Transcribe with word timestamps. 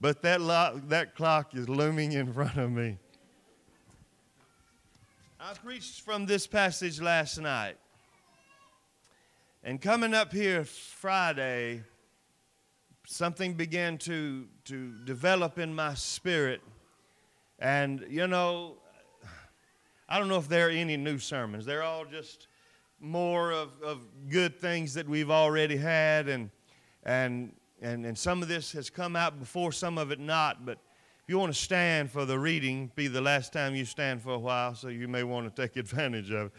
but 0.00 0.22
that, 0.22 0.40
lo- 0.40 0.80
that 0.88 1.14
clock 1.14 1.54
is 1.54 1.68
looming 1.68 2.12
in 2.12 2.32
front 2.32 2.56
of 2.56 2.70
me. 2.70 2.98
I 5.38 5.54
preached 5.54 6.02
from 6.02 6.26
this 6.26 6.46
passage 6.46 7.00
last 7.00 7.38
night. 7.38 7.76
And 9.62 9.80
coming 9.80 10.14
up 10.14 10.32
here 10.32 10.64
Friday, 10.64 11.82
something 13.06 13.54
began 13.54 13.98
to, 13.98 14.46
to 14.64 14.92
develop 15.04 15.58
in 15.58 15.74
my 15.74 15.94
spirit. 15.94 16.62
And, 17.58 18.06
you 18.08 18.26
know, 18.26 18.76
I 20.08 20.18
don't 20.18 20.28
know 20.28 20.38
if 20.38 20.48
there 20.48 20.68
are 20.68 20.70
any 20.70 20.96
new 20.96 21.18
sermons. 21.18 21.66
They're 21.66 21.82
all 21.82 22.06
just 22.06 22.48
more 23.00 23.50
of, 23.50 23.70
of 23.82 24.00
good 24.30 24.58
things 24.58 24.94
that 24.94 25.06
we've 25.06 25.30
already 25.30 25.76
had. 25.76 26.28
And, 26.28 26.50
and, 27.02 27.52
and, 27.80 28.04
and 28.04 28.16
some 28.16 28.42
of 28.42 28.48
this 28.48 28.72
has 28.72 28.90
come 28.90 29.16
out 29.16 29.38
before, 29.38 29.72
some 29.72 29.98
of 29.98 30.10
it 30.10 30.20
not. 30.20 30.64
But 30.66 30.78
if 31.22 31.28
you 31.28 31.38
want 31.38 31.52
to 31.52 31.58
stand 31.58 32.10
for 32.10 32.24
the 32.24 32.38
reading, 32.38 32.90
be 32.94 33.08
the 33.08 33.20
last 33.20 33.52
time 33.52 33.74
you 33.74 33.84
stand 33.84 34.22
for 34.22 34.32
a 34.32 34.38
while, 34.38 34.74
so 34.74 34.88
you 34.88 35.08
may 35.08 35.22
want 35.22 35.54
to 35.54 35.62
take 35.62 35.76
advantage 35.82 36.30
of 36.30 36.46
it. 36.46 36.52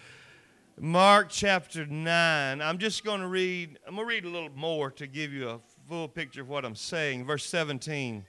Mark 0.80 1.28
chapter 1.30 1.86
9. 1.86 2.62
I'm 2.62 2.78
just 2.78 3.04
going 3.04 3.22
to 3.22 3.28
read, 3.28 3.78
I'm 3.86 3.96
going 3.96 4.08
to 4.08 4.10
read 4.10 4.26
a 4.26 4.30
little 4.30 4.50
more 4.56 4.90
to 4.92 5.06
give 5.06 5.32
you 5.32 5.50
a 5.50 5.60
full 5.88 6.08
picture 6.08 6.42
of 6.42 6.50
what 6.50 6.66
I'm 6.66 6.76
saying. 6.76 7.26
Verse 7.26 7.46
17. 7.46 8.26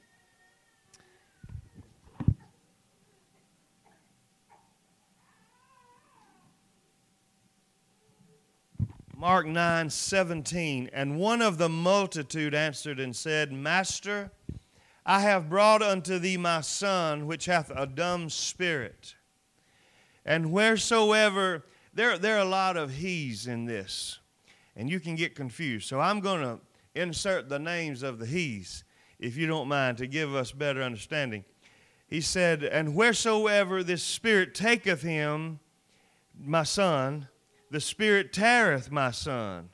Mark 9.22 9.46
9 9.46 9.88
17. 9.88 10.90
And 10.92 11.16
one 11.16 11.42
of 11.42 11.56
the 11.56 11.68
multitude 11.68 12.56
answered 12.56 12.98
and 12.98 13.14
said, 13.14 13.52
Master, 13.52 14.32
I 15.06 15.20
have 15.20 15.48
brought 15.48 15.80
unto 15.80 16.18
thee 16.18 16.36
my 16.36 16.60
son, 16.60 17.28
which 17.28 17.44
hath 17.44 17.70
a 17.70 17.86
dumb 17.86 18.28
spirit. 18.30 19.14
And 20.24 20.50
wheresoever, 20.50 21.64
there, 21.94 22.18
there 22.18 22.34
are 22.34 22.40
a 22.40 22.44
lot 22.44 22.76
of 22.76 22.94
he's 22.94 23.46
in 23.46 23.64
this, 23.64 24.18
and 24.74 24.90
you 24.90 24.98
can 24.98 25.14
get 25.14 25.36
confused. 25.36 25.86
So 25.86 26.00
I'm 26.00 26.18
going 26.18 26.40
to 26.40 26.58
insert 27.00 27.48
the 27.48 27.60
names 27.60 28.02
of 28.02 28.18
the 28.18 28.26
he's, 28.26 28.82
if 29.20 29.36
you 29.36 29.46
don't 29.46 29.68
mind, 29.68 29.98
to 29.98 30.08
give 30.08 30.34
us 30.34 30.50
better 30.50 30.82
understanding. 30.82 31.44
He 32.08 32.20
said, 32.20 32.64
And 32.64 32.96
wheresoever 32.96 33.84
this 33.84 34.02
spirit 34.02 34.52
taketh 34.52 35.02
him, 35.02 35.60
my 36.44 36.64
son, 36.64 37.28
the 37.72 37.80
spirit 37.80 38.34
teareth 38.34 38.92
my 38.92 39.10
son. 39.10 39.70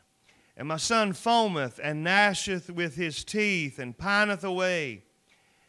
And 0.57 0.69
my 0.69 0.77
son 0.77 1.13
foameth 1.13 1.81
and 1.83 2.07
gnasheth 2.07 2.71
with 2.71 2.95
his 2.95 3.25
teeth 3.25 3.81
and 3.81 3.99
pineth 3.99 4.45
away. 4.45 5.03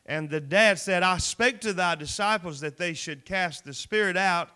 And 0.05 0.30
the 0.30 0.39
dad 0.39 0.77
said, 0.77 1.02
I 1.02 1.17
spake 1.17 1.59
to 1.61 1.73
thy 1.73 1.95
disciples 1.95 2.59
that 2.59 2.77
they 2.77 2.94
should 2.94 3.25
cast 3.25 3.66
the 3.66 3.73
spirit 3.73 4.16
out, 4.16 4.50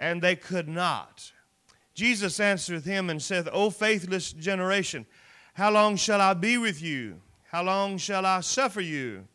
and 0.00 0.22
they 0.22 0.36
could 0.36 0.68
not. 0.68 1.30
Jesus 1.94 2.40
answereth 2.40 2.86
him 2.86 3.10
and 3.10 3.20
saith, 3.20 3.46
O 3.52 3.68
faithless 3.68 4.32
generation, 4.32 5.04
how 5.52 5.70
long 5.70 5.96
shall 5.96 6.20
I 6.20 6.32
be 6.32 6.56
with 6.56 6.82
you? 6.82 7.20
How 7.44 7.62
long 7.62 7.98
shall 7.98 8.24
I 8.24 8.40
suffer 8.40 8.80
you? 8.80 9.28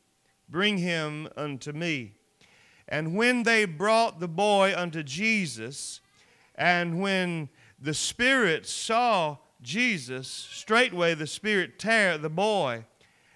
Bring 0.50 0.80
him 0.80 1.30
unto 1.38 1.73
me. 1.73 2.14
And 2.88 3.16
when 3.16 3.44
they 3.44 3.66
brought 3.66 4.20
the 4.20 4.28
boy 4.28 4.73
unto 4.75 5.03
Jesus, 5.03 6.02
and 6.55 7.00
when 7.00 7.50
the 7.80 7.94
Spirit 7.94 8.66
saw 8.66 9.38
Jesus, 9.61 10.28
straightway 10.28 11.14
the 11.14 11.28
Spirit 11.28 11.80
tear 11.80 12.17
the 12.17 12.30
boy, 12.30 12.86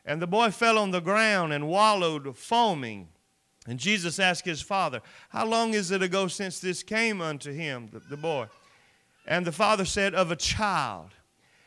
and 0.05 0.21
the 0.21 0.27
boy 0.27 0.51
fell 0.51 0.77
on 0.77 0.91
the 0.91 0.99
ground 0.99 1.53
and 1.53 1.67
wallowed, 1.67 2.35
foaming. 2.35 3.09
And 3.67 3.79
Jesus 3.79 4.19
asked 4.19 4.45
his 4.45 4.61
father, 4.61 5.01
How 5.29 5.45
long 5.45 5.73
is 5.73 5.91
it 5.91 6.01
ago 6.01 6.27
since 6.27 6.59
this 6.59 6.81
came 6.81 7.21
unto 7.21 7.51
him, 7.51 7.89
the, 7.91 7.99
the 7.99 8.17
boy? 8.17 8.47
And 9.27 9.45
the 9.45 9.51
father 9.51 9.85
said, 9.85 10.15
Of 10.15 10.31
a 10.31 10.35
child. 10.35 11.11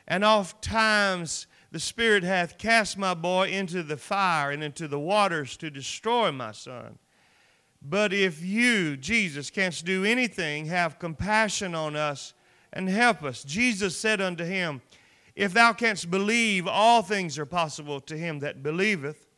And 0.07 0.25
oft 0.25 0.63
times 0.63 1.47
the 1.71 1.81
Spirit 1.81 2.25
hath 2.25 2.59
cast 2.59 2.99
my 2.99 3.15
boy 3.15 3.49
into 3.49 3.83
the 3.83 3.97
fire 3.97 4.51
and 4.51 4.63
into 4.63 4.89
the 4.89 4.99
waters 4.99 5.57
to 5.59 5.71
destroy 5.71 6.33
my 6.33 6.53
son. 6.53 6.99
But 7.81 8.13
if 8.13 8.43
you, 8.43 8.97
Jesus, 8.97 9.51
canst 9.51 9.85
do 9.85 10.05
anything, 10.05 10.67
have 10.67 10.99
compassion 10.99 11.75
on 11.75 11.97
us 11.97 12.35
and 12.75 12.89
help 12.89 13.23
us. 13.23 13.45
Jesus 13.45 13.97
said 13.97 14.21
unto 14.21 14.45
him, 14.45 14.83
If 15.35 15.55
thou 15.55 15.73
canst 15.73 16.11
believe, 16.11 16.67
all 16.67 17.01
things 17.01 17.39
are 17.39 17.47
possible 17.47 18.01
to 18.01 18.19
him 18.19 18.41
that 18.41 18.63
believeth. 18.63 19.29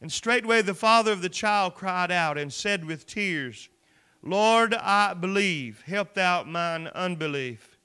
And 0.00 0.10
straightway 0.10 0.62
the 0.62 0.74
father 0.74 1.12
of 1.12 1.22
the 1.22 1.28
child 1.28 1.74
cried 1.74 2.10
out 2.10 2.38
and 2.38 2.52
said 2.52 2.84
with 2.84 3.06
tears, 3.06 3.68
Lord, 4.22 4.74
I 4.74 5.14
believe, 5.14 5.82
help 5.82 6.14
thou 6.14 6.42
mine 6.44 6.88
unbelief. 6.88 7.76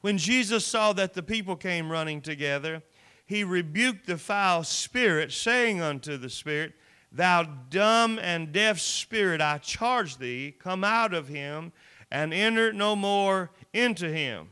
When 0.00 0.18
Jesus 0.18 0.64
saw 0.64 0.92
that 0.92 1.14
the 1.14 1.22
people 1.22 1.56
came 1.56 1.90
running 1.90 2.20
together, 2.20 2.82
he 3.26 3.42
rebuked 3.42 4.06
the 4.06 4.18
foul 4.18 4.64
spirit, 4.64 5.32
saying 5.32 5.80
unto 5.80 6.16
the 6.16 6.30
spirit, 6.30 6.74
Thou 7.12 7.42
dumb 7.42 8.18
and 8.20 8.52
deaf 8.52 8.78
spirit, 8.78 9.40
I 9.40 9.58
charge 9.58 10.18
thee, 10.18 10.54
come 10.58 10.84
out 10.84 11.14
of 11.14 11.28
him 11.28 11.72
and 12.10 12.34
enter 12.34 12.72
no 12.72 12.96
more 12.96 13.50
into 13.72 14.10
him. 14.10 14.48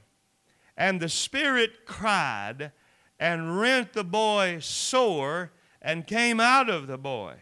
And 0.77 1.01
the 1.01 1.09
Spirit 1.09 1.87
cried 1.87 2.73
and 3.19 3.59
rent 3.59 3.93
the 3.93 4.05
boy 4.05 4.59
sore 4.61 5.53
and 5.83 6.07
came 6.07 6.41
out 6.41 6.69
of 6.69 6.87
the 6.87 6.99
boy. 6.99 7.35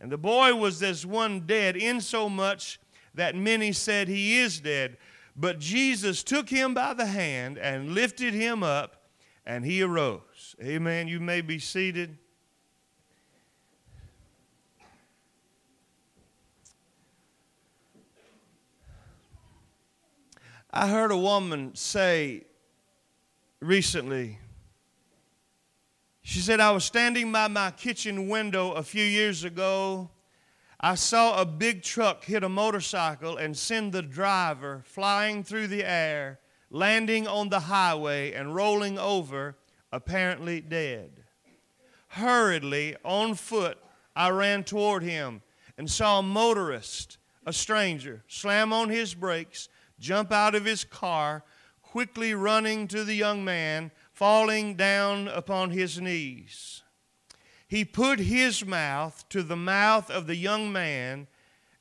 And 0.00 0.10
the 0.10 0.18
boy 0.18 0.54
was 0.54 0.82
as 0.82 1.04
one 1.04 1.40
dead, 1.40 1.76
insomuch 1.76 2.78
that 3.14 3.34
many 3.34 3.72
said, 3.72 4.08
He 4.08 4.38
is 4.38 4.60
dead. 4.60 4.96
But 5.36 5.58
Jesus 5.58 6.22
took 6.22 6.48
him 6.48 6.74
by 6.74 6.94
the 6.94 7.06
hand 7.06 7.58
and 7.58 7.94
lifted 7.94 8.34
him 8.34 8.62
up, 8.62 9.08
and 9.44 9.64
he 9.64 9.82
arose. 9.82 10.54
Amen. 10.62 11.08
You 11.08 11.20
may 11.20 11.40
be 11.40 11.58
seated. 11.58 12.18
I 20.72 20.86
heard 20.86 21.10
a 21.10 21.16
woman 21.16 21.74
say 21.74 22.44
recently, 23.58 24.38
she 26.22 26.38
said, 26.38 26.60
I 26.60 26.70
was 26.70 26.84
standing 26.84 27.32
by 27.32 27.48
my 27.48 27.72
kitchen 27.72 28.28
window 28.28 28.72
a 28.72 28.84
few 28.84 29.02
years 29.02 29.42
ago. 29.42 30.10
I 30.78 30.94
saw 30.94 31.40
a 31.40 31.44
big 31.44 31.82
truck 31.82 32.24
hit 32.24 32.44
a 32.44 32.48
motorcycle 32.48 33.36
and 33.36 33.56
send 33.56 33.92
the 33.92 34.02
driver 34.02 34.82
flying 34.84 35.42
through 35.42 35.66
the 35.66 35.84
air, 35.84 36.38
landing 36.70 37.26
on 37.26 37.48
the 37.48 37.60
highway 37.60 38.32
and 38.32 38.54
rolling 38.54 38.96
over, 38.96 39.56
apparently 39.90 40.60
dead. 40.60 41.24
Hurriedly, 42.08 42.94
on 43.04 43.34
foot, 43.34 43.78
I 44.14 44.30
ran 44.30 44.62
toward 44.62 45.02
him 45.02 45.42
and 45.76 45.90
saw 45.90 46.20
a 46.20 46.22
motorist, 46.22 47.18
a 47.44 47.52
stranger, 47.52 48.22
slam 48.28 48.72
on 48.72 48.88
his 48.88 49.14
brakes 49.14 49.68
jump 50.00 50.32
out 50.32 50.54
of 50.54 50.64
his 50.64 50.82
car, 50.82 51.44
quickly 51.82 52.34
running 52.34 52.88
to 52.88 53.04
the 53.04 53.14
young 53.14 53.44
man, 53.44 53.92
falling 54.12 54.74
down 54.74 55.28
upon 55.28 55.70
his 55.70 56.00
knees. 56.00 56.82
He 57.68 57.84
put 57.84 58.18
his 58.18 58.66
mouth 58.66 59.28
to 59.28 59.44
the 59.44 59.56
mouth 59.56 60.10
of 60.10 60.26
the 60.26 60.34
young 60.34 60.72
man 60.72 61.28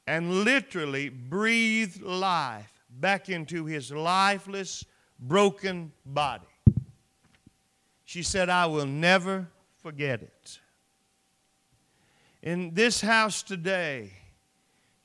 and 0.06 0.44
literally 0.44 1.10
breathed 1.10 2.02
life 2.02 2.72
back 2.90 3.30
into 3.30 3.66
his 3.66 3.92
lifeless, 3.92 4.86
broken 5.20 5.92
body. 6.06 6.46
She 8.06 8.24
said, 8.24 8.50
I 8.50 8.66
will 8.66 8.86
never 8.86 9.48
forget 9.82 10.22
it. 10.22 10.60
In 12.42 12.74
this 12.74 13.02
house 13.02 13.44
today, 13.44 14.12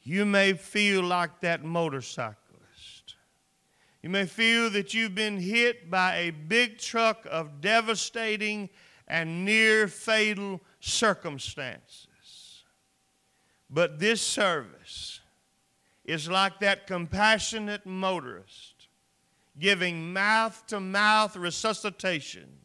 you 0.03 0.25
may 0.25 0.53
feel 0.53 1.03
like 1.03 1.41
that 1.41 1.65
motorcycle. 1.65 2.44
You 4.05 4.11
may 4.11 4.27
feel 4.27 4.69
that 4.69 4.93
you've 4.93 5.15
been 5.15 5.39
hit 5.39 5.91
by 5.91 6.17
a 6.17 6.31
big 6.31 6.77
truck 6.77 7.27
of 7.31 7.63
devastating 7.63 8.69
and 9.09 9.47
near 9.47 9.89
fatal 9.89 10.61
circumstances. 10.79 12.65
But 13.71 13.99
this 13.99 14.21
service 14.21 15.21
is 16.05 16.29
like 16.29 16.61
that 16.61 16.87
compassionate 16.87 17.87
motorist 17.87 18.89
giving 19.59 20.13
mouth 20.13 20.63
to 20.67 20.81
mouth 20.81 21.35
resuscitation, 21.35 22.59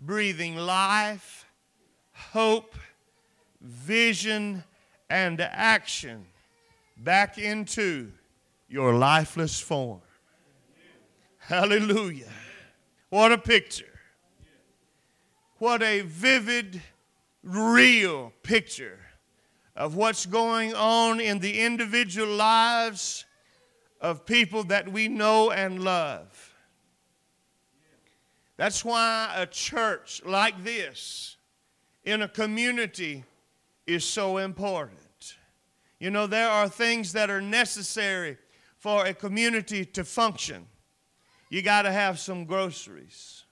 breathing 0.00 0.56
life, 0.56 1.46
hope, 2.12 2.74
vision, 3.60 4.64
and 5.08 5.40
action 5.40 6.26
back 6.96 7.38
into 7.38 8.10
your 8.68 8.94
lifeless 8.94 9.60
form. 9.60 10.00
Hallelujah. 11.46 12.32
What 13.08 13.30
a 13.30 13.38
picture. 13.38 14.00
What 15.58 15.80
a 15.80 16.00
vivid 16.00 16.82
real 17.44 18.32
picture 18.42 18.98
of 19.76 19.94
what's 19.94 20.26
going 20.26 20.74
on 20.74 21.20
in 21.20 21.38
the 21.38 21.60
individual 21.60 22.34
lives 22.34 23.24
of 24.00 24.26
people 24.26 24.64
that 24.64 24.90
we 24.90 25.06
know 25.06 25.52
and 25.52 25.84
love. 25.84 26.52
That's 28.56 28.84
why 28.84 29.32
a 29.36 29.46
church 29.46 30.22
like 30.26 30.64
this 30.64 31.36
in 32.02 32.22
a 32.22 32.28
community 32.28 33.22
is 33.86 34.04
so 34.04 34.38
important. 34.38 35.36
You 36.00 36.10
know, 36.10 36.26
there 36.26 36.48
are 36.48 36.68
things 36.68 37.12
that 37.12 37.30
are 37.30 37.40
necessary 37.40 38.36
for 38.78 39.06
a 39.06 39.14
community 39.14 39.84
to 39.84 40.02
function. 40.02 40.66
You 41.48 41.62
got 41.62 41.82
to 41.82 41.92
have 41.92 42.18
some 42.18 42.44
groceries, 42.44 43.44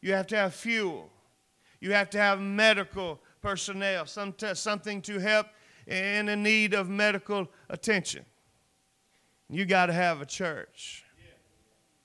you 0.00 0.12
have 0.12 0.26
to 0.28 0.36
have 0.36 0.54
fuel, 0.54 1.10
you 1.80 1.92
have 1.92 2.10
to 2.10 2.18
have 2.18 2.40
medical 2.40 3.20
personnel, 3.40 4.06
some 4.06 4.32
t- 4.32 4.54
something 4.54 5.00
to 5.02 5.18
help 5.18 5.46
in 5.86 6.26
the 6.26 6.36
need 6.36 6.74
of 6.74 6.88
medical 6.88 7.48
attention. 7.70 8.24
You 9.48 9.64
got 9.64 9.86
to 9.86 9.92
have 9.92 10.20
a 10.20 10.26
church. 10.26 11.04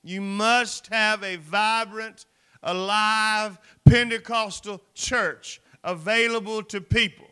You 0.03 0.21
must 0.21 0.87
have 0.87 1.23
a 1.23 1.37
vibrant, 1.37 2.25
alive 2.61 3.57
Pentecostal 3.85 4.81
church 4.93 5.61
available 5.83 6.63
to 6.63 6.81
people. 6.81 7.27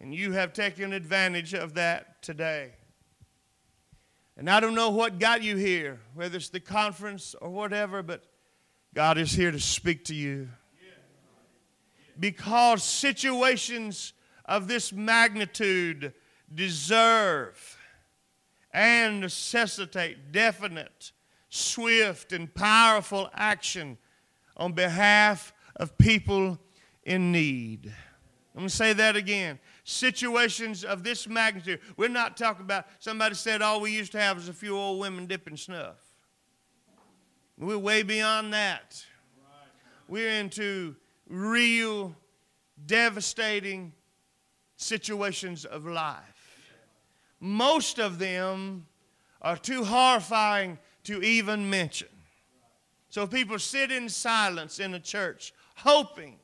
And 0.00 0.14
you 0.14 0.32
have 0.32 0.52
taken 0.52 0.92
advantage 0.92 1.54
of 1.54 1.74
that 1.74 2.22
today. 2.22 2.72
And 4.38 4.48
I 4.48 4.60
don't 4.60 4.76
know 4.76 4.90
what 4.90 5.18
got 5.18 5.42
you 5.42 5.56
here, 5.56 5.98
whether 6.14 6.36
it's 6.36 6.48
the 6.48 6.60
conference 6.60 7.34
or 7.40 7.50
whatever, 7.50 8.04
but 8.04 8.22
God 8.94 9.18
is 9.18 9.32
here 9.32 9.50
to 9.50 9.58
speak 9.58 10.04
to 10.04 10.14
you. 10.14 10.48
Because 12.20 12.84
situations 12.84 14.12
of 14.44 14.68
this 14.68 14.92
magnitude 14.92 16.12
deserve 16.54 17.76
and 18.72 19.20
necessitate 19.20 20.30
definite, 20.30 21.10
swift, 21.48 22.32
and 22.32 22.54
powerful 22.54 23.28
action 23.34 23.98
on 24.56 24.72
behalf 24.72 25.52
of 25.74 25.98
people 25.98 26.60
in 27.02 27.32
need. 27.32 27.92
I'm 28.54 28.60
going 28.60 28.68
to 28.68 28.74
say 28.74 28.92
that 28.92 29.16
again. 29.16 29.58
Situations 29.88 30.84
of 30.84 31.02
this 31.02 31.26
magnitude. 31.26 31.80
We're 31.96 32.10
not 32.10 32.36
talking 32.36 32.60
about 32.60 32.84
somebody 32.98 33.34
said 33.34 33.62
all 33.62 33.80
we 33.80 33.90
used 33.90 34.12
to 34.12 34.20
have 34.20 34.36
was 34.36 34.46
a 34.46 34.52
few 34.52 34.76
old 34.76 35.00
women 35.00 35.24
dipping 35.24 35.56
snuff. 35.56 35.96
We're 37.56 37.78
way 37.78 38.02
beyond 38.02 38.52
that. 38.52 39.02
We're 40.06 40.28
into 40.28 40.94
real, 41.26 42.14
devastating 42.84 43.94
situations 44.76 45.64
of 45.64 45.86
life. 45.86 46.68
Most 47.40 47.98
of 47.98 48.18
them 48.18 48.86
are 49.40 49.56
too 49.56 49.84
horrifying 49.84 50.78
to 51.04 51.22
even 51.22 51.70
mention. 51.70 52.08
So 53.08 53.26
people 53.26 53.58
sit 53.58 53.90
in 53.90 54.10
silence 54.10 54.80
in 54.80 54.92
a 54.92 55.00
church, 55.00 55.54
hoping, 55.76 56.36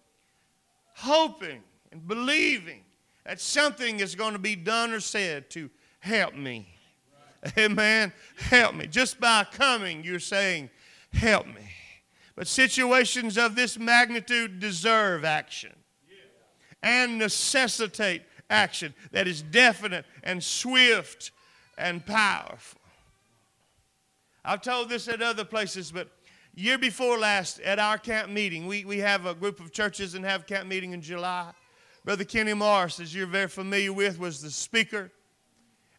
hoping, 0.94 1.62
and 1.92 2.08
believing 2.08 2.83
that 3.24 3.40
something 3.40 4.00
is 4.00 4.14
going 4.14 4.32
to 4.32 4.38
be 4.38 4.56
done 4.56 4.92
or 4.92 5.00
said 5.00 5.50
to 5.50 5.70
help 6.00 6.34
me. 6.34 6.68
Amen. 7.58 8.12
Help 8.36 8.74
me. 8.74 8.86
Just 8.86 9.20
by 9.20 9.44
coming, 9.44 10.04
you're 10.04 10.18
saying, 10.18 10.70
Help 11.14 11.46
me. 11.46 11.70
But 12.36 12.48
situations 12.48 13.38
of 13.38 13.54
this 13.54 13.78
magnitude 13.78 14.58
deserve 14.58 15.24
action 15.24 15.72
and 16.82 17.18
necessitate 17.18 18.22
action 18.50 18.92
that 19.12 19.28
is 19.28 19.40
definite 19.40 20.04
and 20.24 20.42
swift 20.42 21.30
and 21.78 22.04
powerful. 22.04 22.80
I've 24.44 24.60
told 24.60 24.88
this 24.88 25.08
at 25.08 25.22
other 25.22 25.44
places, 25.44 25.92
but 25.92 26.08
year 26.54 26.76
before 26.76 27.18
last 27.18 27.60
at 27.60 27.78
our 27.78 27.96
camp 27.96 28.30
meeting, 28.30 28.66
we, 28.66 28.84
we 28.84 28.98
have 28.98 29.24
a 29.24 29.34
group 29.34 29.60
of 29.60 29.72
churches 29.72 30.14
and 30.14 30.24
have 30.24 30.46
camp 30.46 30.68
meeting 30.68 30.92
in 30.92 31.00
July. 31.00 31.52
Brother 32.04 32.24
Kenny 32.24 32.52
Morris, 32.52 33.00
as 33.00 33.14
you're 33.14 33.26
very 33.26 33.48
familiar 33.48 33.90
with, 33.90 34.18
was 34.18 34.42
the 34.42 34.50
speaker. 34.50 35.10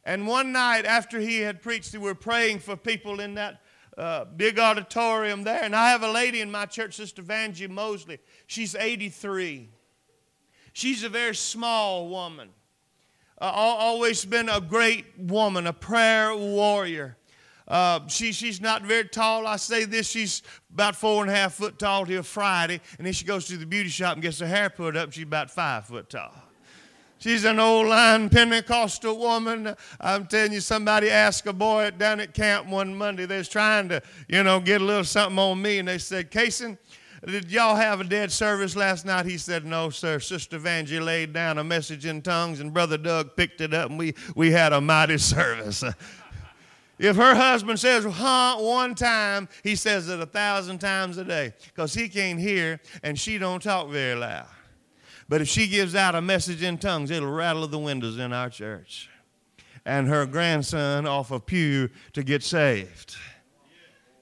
And 0.04 0.28
one 0.28 0.52
night 0.52 0.86
after 0.86 1.20
he 1.20 1.40
had 1.40 1.64
preached, 1.64 1.94
we 1.94 2.00
were 2.00 2.14
praying 2.14 2.60
for 2.60 2.76
people 2.76 3.20
in 3.20 3.34
that 3.36 3.62
uh, 3.98 4.26
big 4.26 4.60
auditorium 4.60 5.44
there. 5.44 5.64
And 5.64 5.76
I 5.76 5.90
have 5.90 6.04
a 6.04 6.12
lady 6.12 6.42
in 6.42 6.52
my 6.52 6.68
church, 6.68 6.96
Sister 6.96 7.24
Vangie 7.24 7.68
Mosley. 7.68 8.20
She's 8.46 8.76
83. 8.76 9.68
She's 10.74 11.04
a 11.04 11.10
very 11.10 11.36
small 11.36 12.08
woman. 12.08 12.50
Uh, 13.42 13.46
always 13.46 14.24
been 14.26 14.48
a 14.48 14.62
great 14.62 15.06
woman, 15.18 15.66
a 15.66 15.74
prayer 15.74 16.36
warrior. 16.36 17.18
Uh, 17.68 18.08
she, 18.08 18.32
she's 18.32 18.62
not 18.62 18.84
very 18.84 19.06
tall. 19.06 19.48
I 19.48 19.56
say 19.56 19.86
this, 19.86 20.08
she's 20.08 20.44
about 20.74 20.96
four 20.96 21.24
and 21.24 21.32
a 21.32 21.36
half 21.36 21.56
foot 21.56 21.80
tall 21.80 22.06
till 22.06 22.22
Friday, 22.24 22.80
and 22.98 23.06
then 23.06 23.14
she 23.14 23.26
goes 23.26 23.48
to 23.48 23.58
the 23.58 23.66
beauty 23.66 23.90
shop 23.90 24.14
and 24.14 24.22
gets 24.22 24.40
her 24.40 24.48
hair 24.48 24.70
put 24.70 24.96
up. 24.96 25.12
She's 25.14 25.24
about 25.24 25.50
five 25.50 25.86
foot 25.86 26.10
tall. 26.10 26.32
She's 27.18 27.44
an 27.44 27.60
old 27.60 27.88
line 27.88 28.30
Pentecostal 28.30 29.18
woman. 29.18 29.76
I'm 30.00 30.28
telling 30.28 30.54
you, 30.54 30.60
somebody 30.60 31.10
asked 31.10 31.48
a 31.48 31.54
boy 31.54 31.92
down 31.98 32.20
at 32.20 32.34
camp 32.34 32.68
one 32.68 32.94
Monday. 32.94 33.26
They 33.26 33.38
was 33.38 33.50
trying 33.50 33.90
to, 33.90 34.02
you 34.28 34.44
know, 34.44 34.60
get 34.60 34.82
a 34.82 34.84
little 34.84 35.04
something 35.04 35.40
on 35.40 35.60
me, 35.60 35.80
and 35.80 35.88
they 35.88 35.98
said, 35.98 36.30
Cason, 36.30 36.78
did 37.26 37.52
y'all 37.52 37.76
have 37.76 38.02
a 38.02 38.04
dead 38.04 38.32
service 38.32 38.76
last 38.76 39.06
night? 39.06 39.26
He 39.26 39.40
said, 39.40 39.66
No, 39.66 39.90
sir. 39.90 40.20
Sister 40.20 40.60
Vangie 40.60 41.04
laid 41.04 41.34
down 41.34 41.58
a 41.58 41.64
message 41.64 42.06
in 42.06 42.22
tongues, 42.22 42.60
and 42.60 42.72
Brother 42.72 42.98
Doug 42.98 43.36
picked 43.36 43.62
it 43.62 43.74
up, 43.74 43.90
and 43.90 43.98
we, 43.98 44.14
we 44.36 44.52
had 44.52 44.74
a 44.74 44.82
mighty 44.82 45.18
service. 45.18 45.84
If 46.98 47.18
her 47.18 47.36
husband 47.36 47.80
says 47.80 48.06
huh 48.06 48.58
one 48.60 48.96
time, 48.96 49.50
he 49.64 49.76
says 49.76 50.08
it 50.08 50.20
a 50.20 50.26
thousand 50.26 50.80
times 50.80 51.18
a 51.18 51.26
day 51.26 51.54
because 51.66 51.94
he 51.94 52.08
can't 52.08 52.40
hear 52.40 52.80
and 53.04 53.20
she 53.20 53.38
don't 53.38 53.62
talk 53.62 53.90
very 53.90 54.16
loud. 54.16 54.48
But 55.28 55.42
if 55.42 55.48
she 55.48 55.68
gives 55.68 55.96
out 55.96 56.16
a 56.16 56.22
message 56.22 56.64
in 56.64 56.78
tongues, 56.78 57.12
it'll 57.12 57.32
rattle 57.32 57.68
the 57.68 57.80
windows 57.80 58.18
in 58.18 58.32
our 58.32 58.50
church. 58.50 59.10
And 59.86 60.08
her 60.08 60.26
grandson 60.26 61.06
off 61.06 61.32
a 61.32 61.40
pew 61.40 61.90
to 62.14 62.24
get 62.24 62.44
saved. 62.44 63.16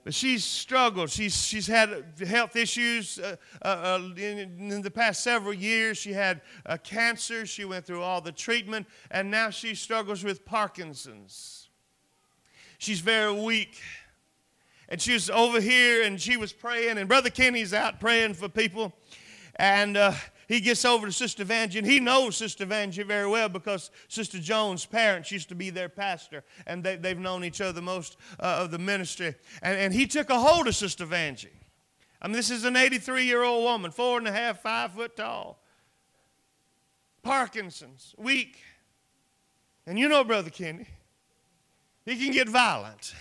But 0.04 0.14
she's 0.14 0.44
struggled. 0.44 1.10
She's, 1.10 1.36
she's 1.36 1.68
had 1.68 2.04
health 2.26 2.56
issues 2.58 3.20
uh, 3.20 3.38
uh, 3.62 3.68
uh 3.68 4.10
in, 4.18 4.72
in, 4.72 4.82
the 4.82 4.92
past 4.92 5.24
several 5.24 5.54
years. 5.54 5.98
She 5.98 6.12
had 6.12 6.42
uh, 6.66 6.78
cancer. 6.84 7.46
She 7.46 7.64
went 7.64 7.86
through 7.86 8.02
all 8.02 8.20
the 8.20 8.34
treatment, 8.34 8.86
and 9.12 9.32
now 9.32 9.50
she 9.50 9.76
struggles 9.76 10.22
with 10.24 10.44
Parkinson's. 10.44 11.63
She's 12.84 13.00
very 13.00 13.32
weak. 13.32 13.80
And 14.90 15.02
she 15.02 15.14
was 15.14 15.30
over 15.30 15.62
here 15.62 16.04
and 16.04 16.20
she 16.20 16.36
was 16.36 16.52
praying, 16.52 16.98
and 16.98 17.08
Brother 17.08 17.30
Kenny's 17.30 17.74
out 17.74 18.02
praying 18.02 18.34
for 18.34 18.50
people. 18.50 18.94
And 19.56 19.96
uh, 19.96 20.12
he 20.50 20.60
gets 20.60 20.84
over 20.84 21.08
to 21.08 21.14
Sister 21.14 21.46
Vangie, 21.46 21.78
and 21.78 21.88
he 21.88 22.02
knows 22.02 22.36
Sister 22.36 22.66
Vangie 22.66 23.06
very 23.06 23.28
well 23.28 23.48
because 23.48 23.90
Sister 24.10 24.38
Jones' 24.38 24.86
parents 24.86 25.32
used 25.32 25.48
to 25.50 25.56
be 25.56 25.70
their 25.70 25.88
pastor, 25.88 26.44
and 26.68 26.84
they, 26.84 27.00
have 27.02 27.20
known 27.20 27.46
each 27.46 27.62
other 27.62 27.82
most 27.82 28.18
uh, 28.40 28.60
of 28.60 28.72
the 28.72 28.80
ministry. 28.80 29.34
And, 29.62 29.78
and 29.78 29.94
he 29.94 30.06
took 30.06 30.30
a 30.30 30.38
hold 30.38 30.68
of 30.68 30.76
Sister 30.76 31.06
Vangie. 31.06 31.48
I 32.22 32.28
mean, 32.28 32.36
this 32.36 32.52
is 32.52 32.66
an 32.66 32.76
83 32.76 33.24
year 33.24 33.44
old 33.44 33.64
woman, 33.64 33.92
four 33.92 34.18
and 34.18 34.28
a 34.28 34.32
half, 34.34 34.62
five 34.62 34.92
foot 34.92 35.16
tall. 35.16 35.64
Parkinson's, 37.22 38.14
weak. 38.18 38.58
And 39.88 39.98
you 39.98 40.10
know, 40.10 40.26
Brother 40.26 40.50
Kenny, 40.50 40.88
he 42.06 42.16
can 42.18 42.32
get 42.32 42.50
violent. 42.50 43.14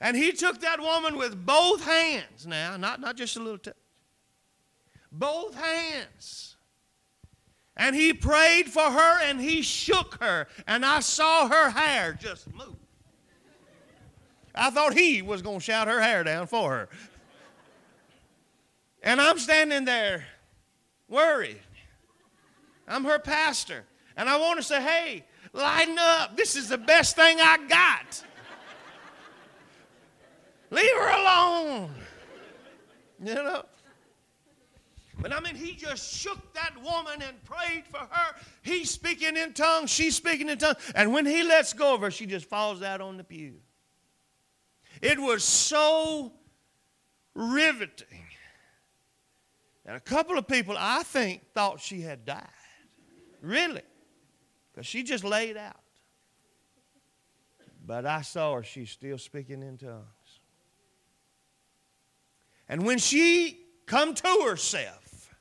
and 0.00 0.16
he 0.16 0.32
took 0.32 0.60
that 0.60 0.80
woman 0.80 1.16
with 1.16 1.44
both 1.44 1.84
hands 1.84 2.46
now, 2.46 2.76
not, 2.76 3.00
not 3.00 3.16
just 3.16 3.36
a 3.36 3.40
little 3.40 3.58
touch, 3.58 3.74
both 5.12 5.54
hands. 5.54 6.56
And 7.76 7.94
he 7.94 8.12
prayed 8.12 8.66
for 8.66 8.90
her 8.90 9.22
and 9.22 9.40
he 9.40 9.62
shook 9.62 10.20
her, 10.20 10.48
and 10.66 10.84
I 10.84 11.00
saw 11.00 11.48
her 11.48 11.70
hair 11.70 12.18
just 12.20 12.52
move. 12.52 12.74
I 14.54 14.70
thought 14.70 14.94
he 14.94 15.22
was 15.22 15.40
going 15.40 15.60
to 15.60 15.64
shout 15.64 15.86
her 15.86 16.00
hair 16.00 16.24
down 16.24 16.48
for 16.48 16.70
her. 16.70 16.88
And 19.02 19.20
I'm 19.20 19.38
standing 19.38 19.84
there 19.84 20.26
worried. 21.08 21.60
I'm 22.88 23.04
her 23.04 23.20
pastor. 23.20 23.84
And 24.16 24.28
I 24.28 24.36
want 24.38 24.58
to 24.58 24.64
say, 24.64 24.82
hey, 24.82 25.24
Lighten 25.52 25.98
up. 25.98 26.36
This 26.36 26.56
is 26.56 26.68
the 26.68 26.78
best 26.78 27.16
thing 27.16 27.38
I 27.40 27.58
got. 27.68 28.24
Leave 30.70 30.90
her 30.96 31.20
alone. 31.20 31.90
You 33.24 33.34
know? 33.34 33.64
But 35.20 35.32
I 35.32 35.40
mean, 35.40 35.56
he 35.56 35.72
just 35.72 36.14
shook 36.14 36.54
that 36.54 36.74
woman 36.76 37.22
and 37.26 37.42
prayed 37.44 37.84
for 37.88 37.98
her. 37.98 38.34
He's 38.62 38.90
speaking 38.90 39.36
in 39.36 39.52
tongues, 39.52 39.90
she's 39.90 40.14
speaking 40.14 40.48
in 40.48 40.58
tongues. 40.58 40.76
And 40.94 41.12
when 41.12 41.26
he 41.26 41.42
lets 41.42 41.72
go 41.72 41.94
of 41.94 42.02
her, 42.02 42.10
she 42.10 42.26
just 42.26 42.46
falls 42.46 42.82
out 42.82 43.00
on 43.00 43.16
the 43.16 43.24
pew. 43.24 43.54
It 45.02 45.18
was 45.18 45.42
so 45.42 46.32
riveting. 47.34 48.24
And 49.84 49.96
a 49.96 50.00
couple 50.00 50.38
of 50.38 50.46
people, 50.46 50.76
I 50.78 51.02
think, 51.02 51.52
thought 51.54 51.80
she 51.80 52.02
had 52.02 52.24
died. 52.24 52.46
Really. 53.40 53.82
Because 54.78 54.86
she 54.86 55.02
just 55.02 55.24
laid 55.24 55.56
out. 55.56 55.74
But 57.84 58.06
I 58.06 58.22
saw 58.22 58.54
her, 58.54 58.62
she's 58.62 58.90
still 58.90 59.18
speaking 59.18 59.60
in 59.60 59.76
tongues. 59.76 60.04
And 62.68 62.86
when 62.86 62.98
she 62.98 63.58
come 63.86 64.14
to 64.14 64.44
herself, 64.46 65.34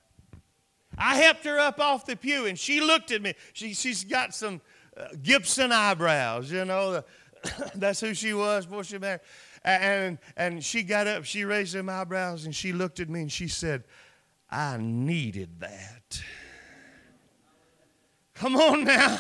I 0.98 1.18
helped 1.18 1.46
her 1.46 1.60
up 1.60 1.80
off 1.80 2.08
the 2.08 2.16
pew 2.16 2.48
and 2.48 2.58
she 2.58 2.82
looked 2.82 3.12
at 3.12 3.22
me. 3.22 3.36
She, 3.54 3.76
she's 3.76 4.04
got 4.04 4.34
some 4.34 4.60
uh, 5.00 5.10
Gibson 5.22 5.72
eyebrows, 5.72 6.52
you 6.52 6.66
know. 6.66 7.04
That's 7.76 8.00
who 8.00 8.16
she 8.16 8.34
was 8.34 8.66
before 8.66 8.86
she 8.86 8.98
married. 8.98 9.22
And, 9.64 10.18
and 10.36 10.66
she 10.66 10.82
got 10.82 11.06
up, 11.06 11.26
she 11.26 11.46
raised 11.46 11.76
them 11.76 11.90
eyebrows, 11.90 12.46
and 12.46 12.56
she 12.56 12.74
looked 12.74 13.00
at 13.00 13.08
me 13.08 13.22
and 13.22 13.32
she 13.32 13.50
said, 13.50 13.84
I 14.50 14.78
needed 14.80 15.60
that. 15.60 16.24
Come 18.40 18.56
on 18.56 18.84
now. 18.84 19.20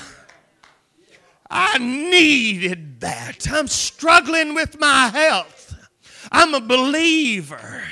I 1.49 1.77
needed 1.79 2.99
that. 2.99 3.47
I'm 3.51 3.67
struggling 3.67 4.53
with 4.53 4.79
my 4.79 5.07
health. 5.07 5.75
I'm 6.31 6.53
a 6.53 6.61
believer. 6.61 7.83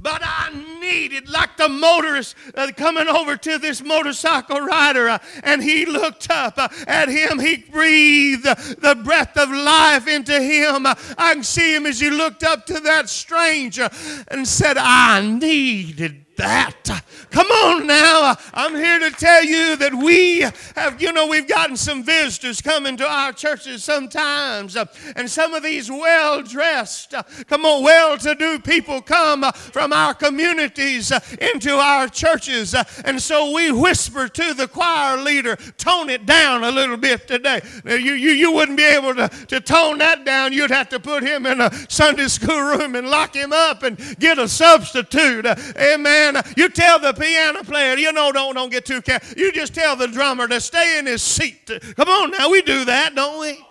But 0.00 0.22
I 0.24 0.50
needed, 0.80 1.28
like 1.28 1.56
the 1.56 1.68
motorist 1.68 2.36
uh, 2.54 2.70
coming 2.76 3.08
over 3.08 3.36
to 3.36 3.58
this 3.58 3.82
motorcycle 3.82 4.60
rider, 4.60 5.08
uh, 5.08 5.18
and 5.42 5.62
he 5.62 5.86
looked 5.86 6.30
up 6.30 6.58
uh, 6.58 6.68
at 6.86 7.08
him. 7.08 7.38
He 7.38 7.56
breathed 7.56 8.44
the 8.44 9.00
breath 9.02 9.36
of 9.36 9.50
life 9.50 10.06
into 10.06 10.38
him. 10.40 10.86
I 10.86 11.34
can 11.34 11.42
see 11.42 11.74
him 11.74 11.86
as 11.86 11.98
he 11.98 12.10
looked 12.10 12.44
up 12.44 12.66
to 12.66 12.80
that 12.80 13.08
stranger 13.08 13.88
and 14.28 14.46
said, 14.46 14.76
I 14.78 15.22
needed 15.22 16.25
that. 16.36 17.02
Come 17.30 17.46
on 17.48 17.86
now. 17.86 18.36
I'm 18.54 18.74
here 18.74 18.98
to 18.98 19.10
tell 19.10 19.44
you 19.44 19.76
that 19.76 19.94
we 19.94 20.40
have, 20.74 21.00
you 21.00 21.12
know, 21.12 21.26
we've 21.26 21.48
gotten 21.48 21.76
some 21.76 22.02
visitors 22.02 22.60
coming 22.60 22.96
to 22.98 23.06
our 23.06 23.32
churches 23.32 23.84
sometimes. 23.84 24.76
Uh, 24.76 24.86
and 25.16 25.30
some 25.30 25.54
of 25.54 25.62
these 25.62 25.90
well 25.90 26.42
dressed, 26.42 27.14
uh, 27.14 27.22
come 27.46 27.64
on, 27.64 27.82
well 27.82 28.16
to 28.18 28.34
do 28.34 28.58
people 28.58 29.02
come 29.02 29.44
uh, 29.44 29.52
from 29.52 29.92
our 29.92 30.14
communities 30.14 31.12
into 31.40 31.74
our 31.74 32.08
churches. 32.08 32.74
And 33.04 33.20
so 33.20 33.52
we 33.52 33.72
whisper 33.72 34.28
to 34.28 34.54
the 34.54 34.68
choir 34.68 35.18
leader, 35.18 35.56
tone 35.76 36.10
it 36.10 36.26
down 36.26 36.64
a 36.64 36.70
little 36.70 36.96
bit 36.96 37.26
today. 37.26 37.60
You, 37.84 37.96
you, 37.96 38.30
you 38.30 38.52
wouldn't 38.52 38.78
be 38.78 38.84
able 38.84 39.14
to, 39.14 39.28
to 39.48 39.60
tone 39.60 39.98
that 39.98 40.24
down. 40.24 40.52
You'd 40.52 40.70
have 40.70 40.88
to 40.90 41.00
put 41.00 41.22
him 41.22 41.46
in 41.46 41.60
a 41.60 41.70
Sunday 41.90 42.28
school 42.28 42.60
room 42.60 42.94
and 42.94 43.08
lock 43.08 43.34
him 43.34 43.52
up 43.52 43.82
and 43.82 43.98
get 44.18 44.38
a 44.38 44.48
substitute. 44.48 45.46
Amen 45.76 46.25
you 46.56 46.68
tell 46.68 46.98
the 46.98 47.12
piano 47.12 47.62
player, 47.62 47.96
you 47.96 48.12
know, 48.12 48.32
don't, 48.32 48.54
don't 48.54 48.70
get 48.70 48.84
too 48.86 49.02
careful. 49.02 49.38
You 49.38 49.52
just 49.52 49.74
tell 49.74 49.96
the 49.96 50.08
drummer 50.08 50.48
to 50.48 50.60
stay 50.60 50.98
in 50.98 51.06
his 51.06 51.22
seat. 51.22 51.70
Come 51.96 52.08
on 52.08 52.30
now, 52.30 52.50
we 52.50 52.62
do 52.62 52.84
that, 52.84 53.14
don't 53.14 53.40
we? 53.40 53.64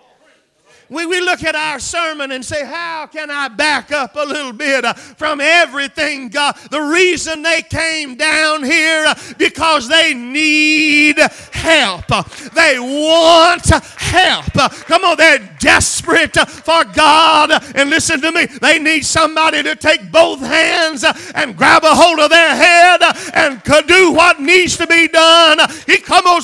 we, 0.88 1.06
we 1.06 1.20
look 1.20 1.42
at 1.42 1.54
our 1.54 1.78
sermon 1.78 2.32
and 2.32 2.44
say, 2.44 2.64
How 2.64 3.06
can 3.06 3.30
I 3.30 3.48
back 3.48 3.92
up 3.92 4.14
a 4.14 4.24
little 4.24 4.52
bit 4.52 4.84
uh, 4.84 4.94
from 4.94 5.40
everything 5.40 6.28
God? 6.28 6.56
The 6.70 6.80
reason 6.80 7.42
they 7.42 7.62
came 7.62 8.16
down 8.16 8.62
here 8.62 9.04
uh, 9.06 9.14
because 9.38 9.88
they 9.88 10.14
need 10.14 11.18
help. 11.52 12.06
They 12.54 12.78
want 12.78 13.66
help. 13.66 14.52
Come 14.86 15.04
on, 15.04 15.16
they're 15.16 15.55
desperate 15.66 16.36
for 16.48 16.84
God. 16.94 17.50
And 17.74 17.90
listen 17.90 18.20
to 18.20 18.30
me, 18.30 18.46
they 18.46 18.78
need 18.78 19.04
somebody 19.04 19.64
to 19.64 19.74
take 19.74 20.12
both 20.12 20.38
hands 20.38 21.04
and 21.34 21.56
grab 21.56 21.82
a 21.82 21.94
hold 21.94 22.20
of 22.20 22.30
their 22.30 22.54
head 22.54 23.02
and 23.34 23.60
do 23.86 24.12
what 24.12 24.40
needs 24.40 24.76
to 24.76 24.86
be 24.86 25.08
done. 25.08 25.58
He 25.86 25.98
come 25.98 26.26
on, 26.26 26.36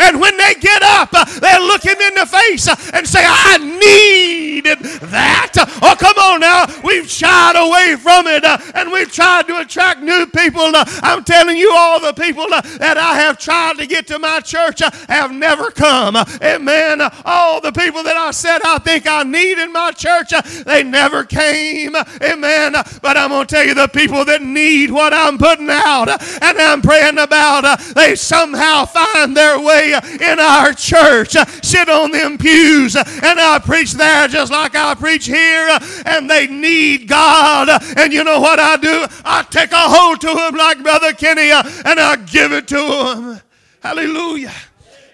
and 0.00 0.20
when 0.20 0.36
they 0.36 0.54
get 0.54 0.82
up, 0.82 1.10
they 1.40 1.58
look 1.58 1.84
him 1.84 1.98
in 2.00 2.14
the 2.14 2.26
face 2.26 2.66
and 2.92 3.06
say, 3.06 3.20
say, 3.20 3.26
I 3.26 3.58
needed 3.58 4.78
that. 5.10 5.52
Oh, 5.82 5.94
come 5.98 6.16
on 6.18 6.40
now. 6.40 6.66
We've 6.82 7.08
shied 7.08 7.56
away 7.56 7.96
from 7.96 8.26
it 8.26 8.44
uh, 8.44 8.58
and 8.74 8.90
we've 8.90 9.12
tried 9.12 9.46
to 9.48 9.60
attract 9.60 10.00
new 10.00 10.26
people. 10.26 10.74
Uh, 10.74 10.84
I'm 11.02 11.24
telling 11.24 11.56
you, 11.56 11.72
all 11.74 12.00
the 12.00 12.12
people 12.12 12.46
uh, 12.52 12.60
that 12.78 12.96
I 12.96 13.14
have 13.20 13.38
tried 13.38 13.78
to 13.78 13.86
get 13.86 14.06
to 14.08 14.18
my 14.18 14.40
church 14.40 14.80
have 15.08 15.32
never 15.32 15.70
come. 15.70 16.16
Amen. 16.42 17.00
All 17.24 17.60
the 17.60 17.72
people 17.72 17.99
that 18.04 18.16
I 18.16 18.30
said 18.30 18.60
I 18.64 18.78
think 18.78 19.06
I 19.06 19.22
need 19.22 19.58
in 19.58 19.72
my 19.72 19.92
church, 19.92 20.32
uh, 20.32 20.42
they 20.64 20.82
never 20.82 21.24
came. 21.24 21.94
Amen. 22.22 22.72
But 23.02 23.16
I'm 23.16 23.30
going 23.30 23.46
to 23.46 23.54
tell 23.54 23.64
you, 23.64 23.74
the 23.74 23.88
people 23.88 24.24
that 24.24 24.42
need 24.42 24.90
what 24.90 25.12
I'm 25.12 25.38
putting 25.38 25.70
out 25.70 26.08
and 26.08 26.58
I'm 26.58 26.82
praying 26.82 27.18
about, 27.18 27.64
uh, 27.64 27.76
they 27.94 28.14
somehow 28.14 28.84
find 28.84 29.36
their 29.36 29.58
way 29.60 29.92
in 30.20 30.40
our 30.40 30.72
church, 30.72 31.36
uh, 31.36 31.44
sit 31.62 31.88
on 31.88 32.10
them 32.10 32.38
pews 32.38 32.96
and 32.96 33.40
I 33.40 33.58
preach 33.58 33.92
there 33.92 34.28
just 34.28 34.52
like 34.52 34.74
I 34.74 34.94
preach 34.94 35.26
here, 35.26 35.78
and 36.06 36.28
they 36.28 36.46
need 36.46 37.08
God. 37.08 37.68
And 37.96 38.12
you 38.12 38.24
know 38.24 38.40
what 38.40 38.58
I 38.58 38.76
do? 38.76 39.06
I 39.24 39.42
take 39.42 39.72
a 39.72 39.76
hold 39.76 40.20
to 40.22 40.34
them 40.34 40.54
like 40.54 40.82
Brother 40.82 41.12
Kenny, 41.12 41.50
and 41.50 42.00
I 42.00 42.16
give 42.16 42.52
it 42.52 42.68
to 42.68 42.76
them. 42.76 43.40
Hallelujah. 43.82 44.52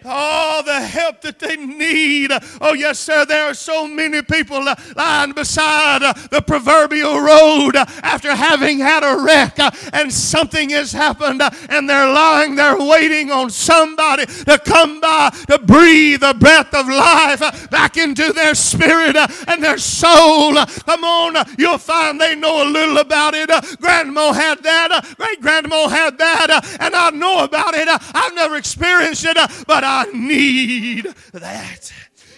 Oh, 0.09 0.63
the 0.65 0.81
help 0.81 1.21
that 1.23 1.41
they 1.41 1.57
need. 1.57 2.31
Oh, 2.61 2.75
yes, 2.75 2.99
sir. 3.01 3.25
There 3.27 3.47
are 3.47 3.55
so 3.55 3.89
many 3.89 4.23
people 4.23 4.65
lying 4.95 5.33
beside 5.33 6.03
uh, 6.03 6.13
the 6.31 6.41
proverbial 6.41 7.21
road 7.21 7.75
uh, 7.75 7.85
after 8.03 8.35
having 8.35 8.79
had 8.79 9.03
a 9.03 9.21
wreck 9.23 9.59
uh, 9.59 9.71
and 9.93 10.13
something 10.13 10.71
has 10.71 10.93
happened 10.93 11.43
and 11.69 11.91
they're 11.91 12.13
lying 12.13 12.55
there 12.55 12.79
waiting 12.79 13.33
on 13.33 13.51
somebody 13.51 14.27
to 14.27 14.59
come 14.65 15.01
by 15.01 15.31
to 15.49 15.59
breathe 15.59 16.21
the 16.21 16.35
breath 16.35 16.73
of 16.73 16.87
life 16.87 17.71
back 17.71 17.97
into 17.97 18.33
their 18.33 18.55
spirit 18.55 19.17
and 19.49 19.63
their 19.63 19.79
soul. 19.79 20.55
Come 20.55 21.05
on, 21.05 21.35
you'll 21.59 21.79
find 21.79 22.21
they 22.21 22.37
know 22.37 22.63
a 22.63 22.69
little 22.69 22.99
about 22.99 23.35
it. 23.35 23.51
Grandma 23.81 24.33
had 24.33 24.63
that, 24.63 25.15
great 25.17 25.41
grandma 25.41 25.89
had 25.89 26.17
that, 26.19 26.79
and 26.81 26.95
I 26.95 27.11
know 27.11 27.43
about 27.43 27.75
it. 27.75 27.89
I've 27.89 28.35
never 28.35 28.57
experienced 28.57 29.25
it, 29.25 29.37
but 29.67 29.83
I 29.83 29.96
I 29.97 30.05
need 30.13 31.07
that. 31.33 31.91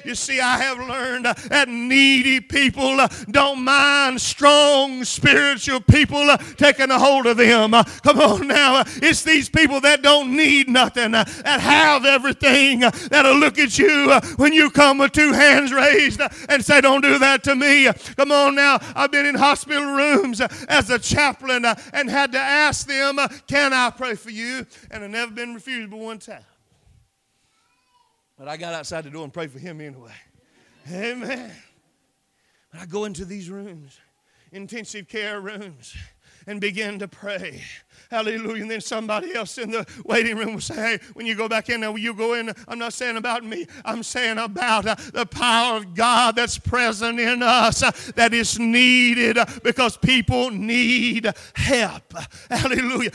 You 0.04 0.14
see, 0.14 0.40
I 0.40 0.58
have 0.58 0.78
learned 0.78 1.24
that 1.24 1.68
needy 1.68 2.40
people 2.40 2.98
don't 3.30 3.64
mind 3.64 4.20
strong 4.20 5.02
spiritual 5.04 5.80
people 5.80 6.36
taking 6.56 6.90
a 6.90 6.98
hold 6.98 7.26
of 7.26 7.36
them. 7.36 7.72
Come 7.72 8.20
on 8.20 8.46
now. 8.46 8.84
It's 9.02 9.22
these 9.24 9.48
people 9.48 9.80
that 9.80 10.02
don't 10.02 10.36
need 10.36 10.68
nothing, 10.68 11.12
that 11.12 11.28
have 11.60 12.04
everything, 12.04 12.80
that'll 12.80 13.36
look 13.36 13.58
at 13.58 13.78
you 13.78 14.12
when 14.36 14.52
you 14.52 14.70
come 14.70 14.98
with 14.98 15.12
two 15.12 15.32
hands 15.32 15.72
raised 15.72 16.20
and 16.48 16.64
say, 16.64 16.80
Don't 16.80 17.02
do 17.02 17.18
that 17.18 17.42
to 17.44 17.56
me. 17.56 17.88
Come 18.16 18.30
on 18.30 18.54
now. 18.54 18.78
I've 18.94 19.10
been 19.10 19.26
in 19.26 19.34
hospital 19.34 19.84
rooms 19.84 20.40
as 20.40 20.90
a 20.90 20.98
chaplain 20.98 21.64
and 21.92 22.08
had 22.08 22.32
to 22.32 22.38
ask 22.38 22.86
them, 22.86 23.18
Can 23.48 23.72
I 23.72 23.90
pray 23.90 24.14
for 24.14 24.30
you? 24.30 24.64
And 24.90 25.02
I've 25.02 25.10
never 25.10 25.32
been 25.32 25.54
refused 25.54 25.90
but 25.90 25.98
one 25.98 26.18
time. 26.18 26.44
But 28.38 28.46
I 28.46 28.56
got 28.56 28.72
outside 28.72 29.04
the 29.04 29.10
door 29.10 29.24
and 29.24 29.32
prayed 29.32 29.50
for 29.50 29.58
him 29.58 29.80
anyway. 29.80 30.12
Amen. 30.90 31.52
But 32.70 32.80
I 32.82 32.86
go 32.86 33.04
into 33.04 33.24
these 33.24 33.50
rooms, 33.50 33.98
intensive 34.52 35.08
care 35.08 35.40
rooms, 35.40 35.96
and 36.46 36.60
begin 36.60 36.98
to 37.00 37.08
pray. 37.08 37.62
Hallelujah. 38.10 38.62
And 38.62 38.70
then 38.70 38.80
somebody 38.80 39.34
else 39.34 39.58
in 39.58 39.70
the 39.70 39.86
waiting 40.04 40.36
room 40.36 40.54
will 40.54 40.60
say, 40.60 40.74
Hey, 40.74 40.98
when 41.14 41.26
you 41.26 41.34
go 41.34 41.48
back 41.48 41.68
in 41.68 41.80
there, 41.80 41.96
you 41.98 42.14
go 42.14 42.34
in? 42.34 42.52
I'm 42.66 42.78
not 42.78 42.92
saying 42.94 43.16
about 43.16 43.44
me, 43.44 43.66
I'm 43.84 44.02
saying 44.02 44.38
about 44.38 44.86
uh, 44.86 44.94
the 45.12 45.26
power 45.26 45.76
of 45.76 45.94
God 45.94 46.36
that's 46.36 46.56
present 46.58 47.18
in 47.18 47.42
us 47.42 47.82
uh, 47.82 47.90
that 48.14 48.32
is 48.32 48.58
needed 48.58 49.36
uh, 49.36 49.46
because 49.62 49.96
people 49.96 50.50
need 50.50 51.30
help. 51.54 52.14
Hallelujah. 52.50 53.10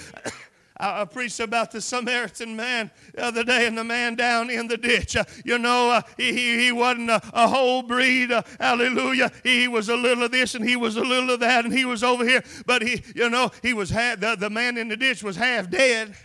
I, 0.84 1.06
preached 1.06 1.40
about 1.40 1.72
the 1.72 1.82
Samaritan 1.82 2.56
man 2.56 2.92
the 3.14 3.24
other 3.24 3.44
day 3.44 3.68
and 3.68 3.78
the 3.78 3.84
man 3.84 4.16
down 4.16 4.50
in 4.50 4.68
the 4.68 4.78
ditch. 4.78 5.16
Uh, 5.16 5.24
you 5.46 5.58
know, 5.58 5.92
uh, 5.92 6.02
he, 6.18 6.66
he, 6.66 6.72
wasn't 6.72 7.10
a, 7.10 7.22
a 7.34 7.48
whole 7.48 7.84
breed. 7.84 8.32
Uh, 8.32 8.42
hallelujah. 8.60 9.32
He 9.44 9.68
was 9.68 9.90
a 9.90 9.96
little 9.96 10.24
of 10.24 10.32
this 10.32 10.56
and 10.56 10.68
he 10.68 10.76
was 10.76 10.98
a 10.98 11.02
little 11.02 11.32
of 11.32 11.40
that 11.40 11.66
and 11.66 11.74
he 11.74 11.86
was 11.86 12.04
over 12.04 12.26
here. 12.26 12.44
But 12.66 12.82
he, 12.82 13.04
you 13.16 13.30
know, 13.30 13.52
he 13.62 13.74
was 13.74 13.90
half, 13.90 14.20
the, 14.20 14.36
the 14.36 14.50
man 14.50 14.78
in 14.78 14.88
the 14.88 14.98
ditch 14.98 15.24
was 15.24 15.36
half 15.36 15.70
dead. 15.70 16.16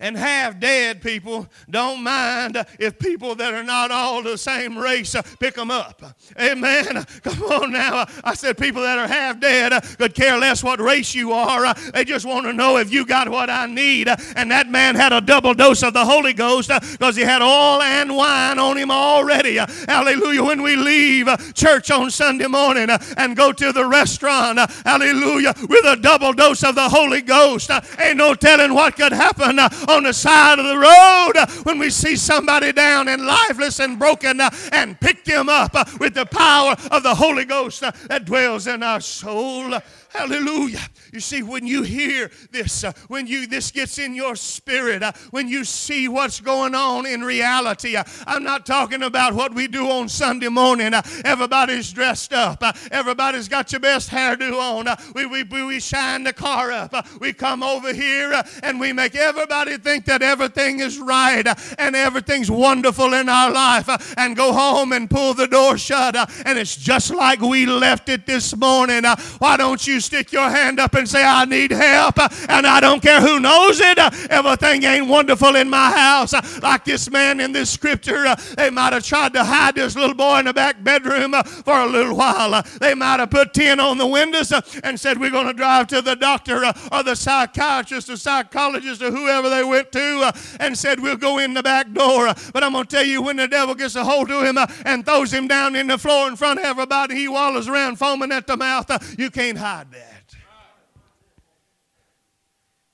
And 0.00 0.16
half 0.16 0.58
dead 0.58 1.02
people 1.02 1.46
don't 1.68 2.02
mind 2.02 2.64
if 2.78 2.98
people 2.98 3.34
that 3.34 3.52
are 3.52 3.62
not 3.62 3.90
all 3.90 4.22
the 4.22 4.38
same 4.38 4.78
race 4.78 5.14
pick 5.38 5.54
them 5.54 5.70
up. 5.70 6.02
Amen. 6.40 7.04
Come 7.22 7.42
on 7.42 7.72
now. 7.72 8.06
I 8.24 8.34
said 8.34 8.56
people 8.56 8.80
that 8.80 8.98
are 8.98 9.06
half 9.06 9.38
dead 9.38 9.72
could 9.98 10.14
care 10.14 10.38
less 10.38 10.64
what 10.64 10.80
race 10.80 11.14
you 11.14 11.32
are. 11.32 11.74
They 11.92 12.04
just 12.04 12.24
want 12.24 12.46
to 12.46 12.54
know 12.54 12.78
if 12.78 12.90
you 12.90 13.04
got 13.04 13.28
what 13.28 13.50
I 13.50 13.66
need. 13.66 14.08
And 14.36 14.50
that 14.50 14.70
man 14.70 14.94
had 14.94 15.12
a 15.12 15.20
double 15.20 15.52
dose 15.52 15.82
of 15.82 15.92
the 15.92 16.04
Holy 16.04 16.32
Ghost 16.32 16.70
because 16.92 17.14
he 17.14 17.22
had 17.22 17.42
oil 17.42 17.82
and 17.82 18.16
wine 18.16 18.58
on 18.58 18.78
him 18.78 18.90
already. 18.90 19.56
Hallelujah. 19.56 20.44
When 20.44 20.62
we 20.62 20.76
leave 20.76 21.28
church 21.54 21.90
on 21.90 22.10
Sunday 22.10 22.46
morning 22.46 22.88
and 23.18 23.36
go 23.36 23.52
to 23.52 23.72
the 23.72 23.84
restaurant, 23.86 24.58
hallelujah, 24.86 25.52
with 25.68 25.84
a 25.84 25.98
double 26.00 26.32
dose 26.32 26.64
of 26.64 26.74
the 26.74 26.88
Holy 26.88 27.20
Ghost, 27.20 27.70
ain't 27.98 28.16
no 28.16 28.34
telling 28.34 28.72
what 28.72 28.96
could 28.96 29.12
happen 29.12 29.58
on 29.90 30.04
the 30.04 30.12
side 30.12 30.58
of 30.58 30.66
the 30.66 30.78
road 30.78 31.64
when 31.64 31.78
we 31.78 31.90
see 31.90 32.16
somebody 32.16 32.72
down 32.72 33.08
and 33.08 33.24
lifeless 33.24 33.80
and 33.80 33.98
broken 33.98 34.40
uh, 34.40 34.50
and 34.72 34.98
pick 35.00 35.24
them 35.24 35.48
up 35.48 35.74
uh, 35.74 35.84
with 35.98 36.14
the 36.14 36.26
power 36.26 36.76
of 36.90 37.02
the 37.02 37.14
Holy 37.14 37.44
Ghost 37.44 37.82
uh, 37.82 37.92
that 38.08 38.24
dwells 38.24 38.66
in 38.66 38.82
our 38.82 39.00
soul. 39.00 39.78
Hallelujah. 40.10 40.80
You 41.12 41.20
see, 41.20 41.44
when 41.44 41.68
you 41.68 41.84
hear 41.84 42.32
this, 42.50 42.82
uh, 42.82 42.92
when 43.06 43.28
you 43.28 43.46
this 43.46 43.70
gets 43.70 43.96
in 43.98 44.12
your 44.12 44.34
spirit, 44.34 45.04
uh, 45.04 45.12
when 45.30 45.46
you 45.46 45.64
see 45.64 46.08
what's 46.08 46.40
going 46.40 46.74
on 46.74 47.06
in 47.06 47.20
reality, 47.20 47.94
uh, 47.94 48.02
I'm 48.26 48.42
not 48.42 48.66
talking 48.66 49.04
about 49.04 49.34
what 49.34 49.54
we 49.54 49.68
do 49.68 49.88
on 49.88 50.08
Sunday 50.08 50.48
morning. 50.48 50.94
Uh, 50.94 51.02
everybody's 51.24 51.92
dressed 51.92 52.32
up. 52.32 52.58
Uh, 52.60 52.72
everybody's 52.90 53.46
got 53.46 53.70
your 53.70 53.80
best 53.80 54.10
hairdo 54.10 54.60
on. 54.60 54.88
Uh, 54.88 54.96
we, 55.14 55.26
we, 55.26 55.44
we 55.44 55.78
shine 55.78 56.24
the 56.24 56.32
car 56.32 56.72
up. 56.72 56.92
we 57.20 57.32
come 57.32 57.62
over 57.62 57.94
here 57.94 58.42
and 58.64 58.80
we 58.80 58.92
make 58.92 59.14
everybody 59.14 59.78
think 59.78 60.06
that 60.06 60.22
everything 60.22 60.80
is 60.80 60.98
right 60.98 61.46
and 61.78 61.94
everything's 61.94 62.50
wonderful 62.50 63.14
in 63.14 63.28
our 63.28 63.52
life 63.52 63.88
and 64.18 64.36
go 64.36 64.52
home 64.52 64.92
and 64.92 65.08
pull 65.08 65.34
the 65.34 65.46
door 65.46 65.78
shut 65.78 66.16
and 66.46 66.58
it's 66.58 66.74
just 66.74 67.14
like 67.14 67.40
we 67.40 67.64
left 67.64 68.08
it 68.08 68.26
this 68.26 68.56
morning. 68.56 69.04
why 69.38 69.56
don't 69.56 69.86
you 69.86 69.99
stick 70.00 70.32
your 70.32 70.48
hand 70.48 70.80
up 70.80 70.94
and 70.94 71.08
say, 71.08 71.24
I 71.24 71.44
need 71.44 71.70
help, 71.70 72.18
and 72.48 72.66
I 72.66 72.80
don't 72.80 73.02
care 73.02 73.20
who 73.20 73.40
knows 73.40 73.80
it. 73.80 73.98
Everything 74.30 74.84
ain't 74.84 75.08
wonderful 75.08 75.56
in 75.56 75.68
my 75.68 75.90
house. 75.90 76.32
Like 76.62 76.84
this 76.84 77.10
man 77.10 77.40
in 77.40 77.52
this 77.52 77.70
scripture, 77.70 78.34
they 78.56 78.70
might 78.70 78.92
have 78.92 79.04
tried 79.04 79.32
to 79.34 79.44
hide 79.44 79.74
this 79.74 79.96
little 79.96 80.14
boy 80.14 80.40
in 80.40 80.46
the 80.46 80.52
back 80.52 80.82
bedroom 80.82 81.32
for 81.64 81.80
a 81.80 81.86
little 81.86 82.16
while. 82.16 82.62
They 82.80 82.94
might 82.94 83.20
have 83.20 83.30
put 83.30 83.54
tin 83.54 83.80
on 83.80 83.98
the 83.98 84.06
windows 84.06 84.52
and 84.82 84.98
said, 84.98 85.18
We're 85.18 85.30
going 85.30 85.46
to 85.46 85.52
drive 85.52 85.88
to 85.88 86.02
the 86.02 86.16
doctor 86.16 86.64
or 86.92 87.02
the 87.02 87.14
psychiatrist 87.14 88.08
or 88.10 88.16
psychologist 88.16 89.02
or 89.02 89.10
whoever 89.10 89.48
they 89.48 89.64
went 89.64 89.92
to 89.92 90.32
and 90.60 90.76
said, 90.76 91.00
We'll 91.00 91.16
go 91.16 91.38
in 91.38 91.54
the 91.54 91.62
back 91.62 91.92
door. 91.92 92.32
But 92.52 92.62
I'm 92.62 92.72
going 92.72 92.86
to 92.86 92.96
tell 92.96 93.04
you, 93.04 93.22
when 93.22 93.36
the 93.36 93.48
devil 93.48 93.74
gets 93.74 93.96
a 93.96 94.04
hold 94.04 94.30
of 94.30 94.44
him 94.44 94.58
and 94.84 95.04
throws 95.04 95.32
him 95.32 95.48
down 95.48 95.76
in 95.76 95.86
the 95.86 95.98
floor 95.98 96.28
in 96.28 96.36
front 96.36 96.58
of 96.60 96.64
everybody, 96.64 97.16
he 97.16 97.28
wallows 97.28 97.68
around 97.68 97.96
foaming 97.96 98.32
at 98.32 98.46
the 98.46 98.56
mouth. 98.56 98.90
You 99.18 99.30
can't 99.30 99.58
hide 99.58 99.90
that. 99.92 100.06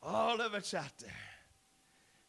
All 0.07 0.41
of 0.41 0.55
it's 0.55 0.73
out 0.73 0.97
there. 1.01 1.11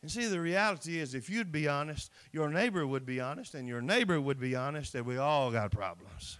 And 0.01 0.11
see, 0.11 0.25
the 0.25 0.41
reality 0.41 0.99
is, 0.99 1.13
if 1.13 1.29
you'd 1.29 1.51
be 1.51 1.67
honest, 1.67 2.11
your 2.31 2.49
neighbor 2.49 2.85
would 2.87 3.05
be 3.05 3.19
honest, 3.19 3.53
and 3.53 3.67
your 3.67 3.81
neighbor 3.81 4.19
would 4.19 4.39
be 4.39 4.55
honest 4.55 4.93
that 4.93 5.05
we 5.05 5.17
all 5.17 5.51
got 5.51 5.71
problems. 5.71 6.39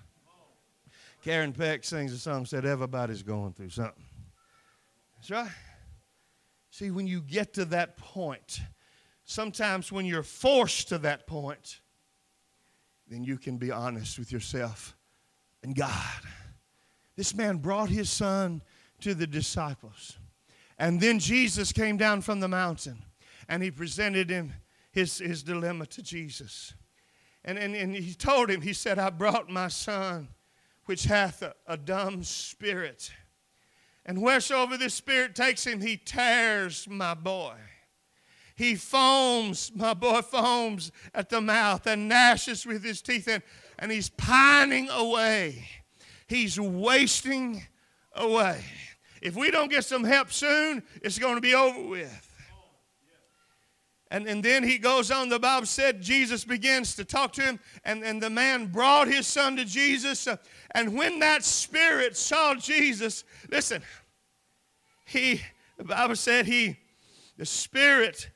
Karen 1.24 1.53
Peck 1.53 1.84
sings 1.84 2.13
a 2.13 2.17
song 2.17 2.46
said, 2.46 2.65
Everybody's 2.65 3.24
going 3.24 3.53
through 3.53 3.70
something. 3.70 4.03
That's 5.15 5.29
right. 5.29 5.51
See, 6.72 6.91
when 6.91 7.08
you 7.08 7.22
get 7.22 7.53
to 7.56 7.65
that 7.65 7.98
point, 7.98 8.62
sometimes 9.25 9.91
when 9.91 10.06
you're 10.06 10.24
forced 10.24 10.89
to 10.89 10.98
that 11.00 11.27
point, 11.27 11.82
then 13.08 13.24
you 13.24 13.38
can 13.38 13.58
be 13.58 13.72
honest 13.72 14.17
with 14.17 14.32
yourself 14.32 14.96
and 15.63 15.75
God. 15.75 16.22
This 17.15 17.36
man 17.36 17.58
brought 17.58 17.89
his 17.89 18.10
son 18.10 18.62
to 19.01 19.13
the 19.13 19.27
disciples. 19.27 20.17
And 20.77 21.01
then 21.01 21.19
Jesus 21.19 21.72
came 21.72 21.98
down 21.98 22.22
from 22.22 22.39
the 22.39 22.48
mountain 22.48 23.03
and 23.50 23.63
he 23.63 23.72
presented 23.72 24.29
him 24.29 24.53
his, 24.91 25.17
his 25.19 25.43
dilemma 25.43 25.86
to 25.88 26.01
Jesus. 26.01 26.74
And, 27.43 27.57
and, 27.57 27.75
and 27.75 27.96
he 27.96 28.13
told 28.13 28.50
him, 28.50 28.62
he 28.62 28.74
said, 28.74 29.00
I 29.00 29.10
brought 29.10 29.50
my 29.50 29.69
son, 29.69 30.29
which 30.86 31.05
hath 31.05 31.41
a, 31.41 31.53
a 31.65 31.77
dumb 31.77 32.24
spirit. 32.24 33.12
And 34.05 34.22
wheresoever 34.22 34.77
this 34.77 34.93
spirit 34.93 35.36
takes 35.36 35.65
him, 35.65 35.81
he 35.81 35.98
tears 35.98 36.88
my 36.89 37.13
boy. 37.13 37.55
He 38.55 38.75
foams, 38.75 39.72
my 39.75 39.93
boy 39.93 40.22
foams 40.22 40.91
at 41.13 41.29
the 41.29 41.42
mouth 41.42 41.85
and 41.85 42.09
gnashes 42.09 42.66
with 42.66 42.83
his 42.83 43.01
teeth, 43.01 43.27
and, 43.27 43.44
and 43.77 43.92
he's 43.92 44.09
pining 44.09 44.90
away. 44.90 45.68
He's 46.27 46.59
wasting 46.59 47.68
away. 48.13 48.63
If 49.22 49.36
we 49.36 49.51
don't 49.51 49.70
get 49.70 49.86
some 49.86 50.03
help 50.03 50.32
soon, 50.32 50.84
it's 51.01 51.20
going 51.20 51.36
to 51.36 51.42
be 51.42 51.56
over 51.56 51.82
with. 51.82 52.24
And, 54.10 54.25
and 54.25 54.42
then 54.42 54.64
he 54.64 54.77
goes 54.77 55.12
on, 55.12 55.27
the 55.27 55.40
Bible 55.40 55.66
said 55.66 56.01
Jesus 56.01 56.46
begins 56.46 56.96
to 56.96 57.03
talk 57.03 57.34
to 57.34 57.42
him, 57.42 57.60
and, 57.84 58.03
and 58.03 58.22
the 58.22 58.30
man 58.30 58.68
brought 58.68 59.08
his 59.08 59.27
son 59.27 59.58
to 59.58 59.66
Jesus. 59.66 60.27
Uh, 60.27 60.38
and 60.72 60.98
when 60.98 61.20
that 61.20 61.44
spirit 61.44 62.16
saw 62.16 62.56
Jesus, 62.56 63.25
listen, 63.50 63.82
he, 65.06 65.42
the 65.77 65.84
Bible 65.84 66.16
said 66.16 66.46
he, 66.46 66.77
the 67.38 67.46
spirit 67.46 68.30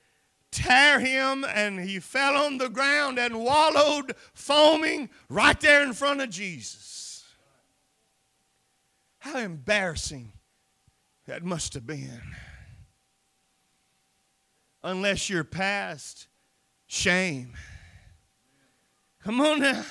tear 0.51 0.99
him 0.99 1.45
and 1.45 1.79
he 1.79 1.99
fell 1.99 2.35
on 2.35 2.57
the 2.57 2.69
ground 2.69 3.17
and 3.17 3.39
wallowed 3.39 4.13
foaming 4.33 5.09
right 5.29 5.59
there 5.61 5.83
in 5.83 5.93
front 5.93 6.19
of 6.19 6.29
Jesus. 6.29 7.23
How 9.19 9.37
embarrassing 9.37 10.33
that 11.31 11.45
must 11.45 11.73
have 11.75 11.87
been. 11.87 12.21
Unless 14.83 15.29
you're 15.29 15.45
past 15.45 16.27
shame. 16.87 17.53
Come 19.23 19.39
on 19.39 19.61
now. 19.61 19.85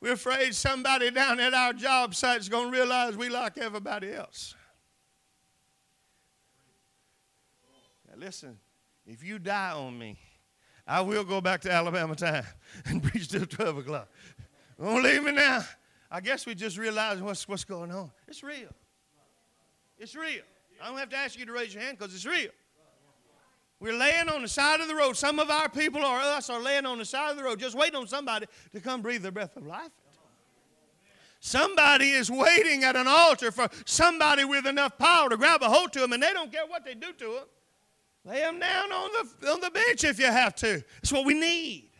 We're 0.00 0.14
afraid 0.14 0.56
somebody 0.56 1.12
down 1.12 1.38
at 1.38 1.54
our 1.54 1.72
job 1.72 2.16
site 2.16 2.40
is 2.40 2.48
going 2.48 2.72
to 2.72 2.76
realize 2.76 3.16
we 3.16 3.28
like 3.28 3.56
everybody 3.56 4.12
else. 4.12 4.56
Now 8.08 8.14
listen, 8.16 8.58
if 9.06 9.22
you 9.22 9.38
die 9.38 9.70
on 9.70 9.96
me, 9.96 10.18
I 10.88 11.02
will 11.02 11.22
go 11.22 11.40
back 11.40 11.60
to 11.60 11.70
Alabama 11.70 12.16
time 12.16 12.46
and 12.86 13.00
preach 13.00 13.28
till 13.28 13.46
12 13.46 13.78
o'clock. 13.78 14.08
Don't 14.80 15.04
leave 15.04 15.22
me 15.22 15.30
now. 15.30 15.64
I 16.10 16.20
guess 16.20 16.46
we 16.46 16.56
just 16.56 16.76
realized 16.76 17.22
what's, 17.22 17.46
what's 17.46 17.64
going 17.64 17.92
on. 17.92 18.10
It's 18.26 18.42
real. 18.42 18.74
It's 20.02 20.16
real. 20.16 20.42
I 20.82 20.88
don't 20.88 20.98
have 20.98 21.10
to 21.10 21.16
ask 21.16 21.38
you 21.38 21.46
to 21.46 21.52
raise 21.52 21.72
your 21.72 21.80
hand 21.80 21.96
because 21.96 22.12
it's 22.12 22.26
real. 22.26 22.50
We're 23.78 23.96
laying 23.96 24.28
on 24.28 24.42
the 24.42 24.48
side 24.48 24.80
of 24.80 24.88
the 24.88 24.96
road. 24.96 25.16
Some 25.16 25.38
of 25.38 25.48
our 25.48 25.68
people 25.68 26.04
or 26.04 26.16
us 26.16 26.50
are 26.50 26.60
laying 26.60 26.86
on 26.86 26.98
the 26.98 27.04
side 27.04 27.30
of 27.30 27.36
the 27.36 27.44
road 27.44 27.60
just 27.60 27.76
waiting 27.76 27.94
on 27.94 28.08
somebody 28.08 28.46
to 28.72 28.80
come 28.80 29.00
breathe 29.00 29.22
their 29.22 29.30
breath 29.30 29.56
of 29.56 29.64
life. 29.64 29.92
Somebody 31.38 32.10
is 32.10 32.32
waiting 32.32 32.82
at 32.82 32.96
an 32.96 33.06
altar 33.06 33.52
for 33.52 33.68
somebody 33.84 34.44
with 34.44 34.66
enough 34.66 34.98
power 34.98 35.28
to 35.28 35.36
grab 35.36 35.62
a 35.62 35.68
hold 35.68 35.92
to 35.92 36.00
them, 36.00 36.12
and 36.12 36.20
they 36.20 36.32
don't 36.32 36.50
care 36.50 36.66
what 36.66 36.84
they 36.84 36.94
do 36.94 37.12
to 37.12 37.24
them. 37.24 37.44
Lay 38.24 38.40
them 38.40 38.58
down 38.58 38.90
on 38.90 39.10
the, 39.40 39.50
on 39.52 39.60
the 39.60 39.70
bench 39.70 40.02
if 40.02 40.18
you 40.18 40.26
have 40.26 40.56
to. 40.56 40.82
That's 40.96 41.12
what 41.12 41.24
we 41.24 41.34
need. 41.34 41.90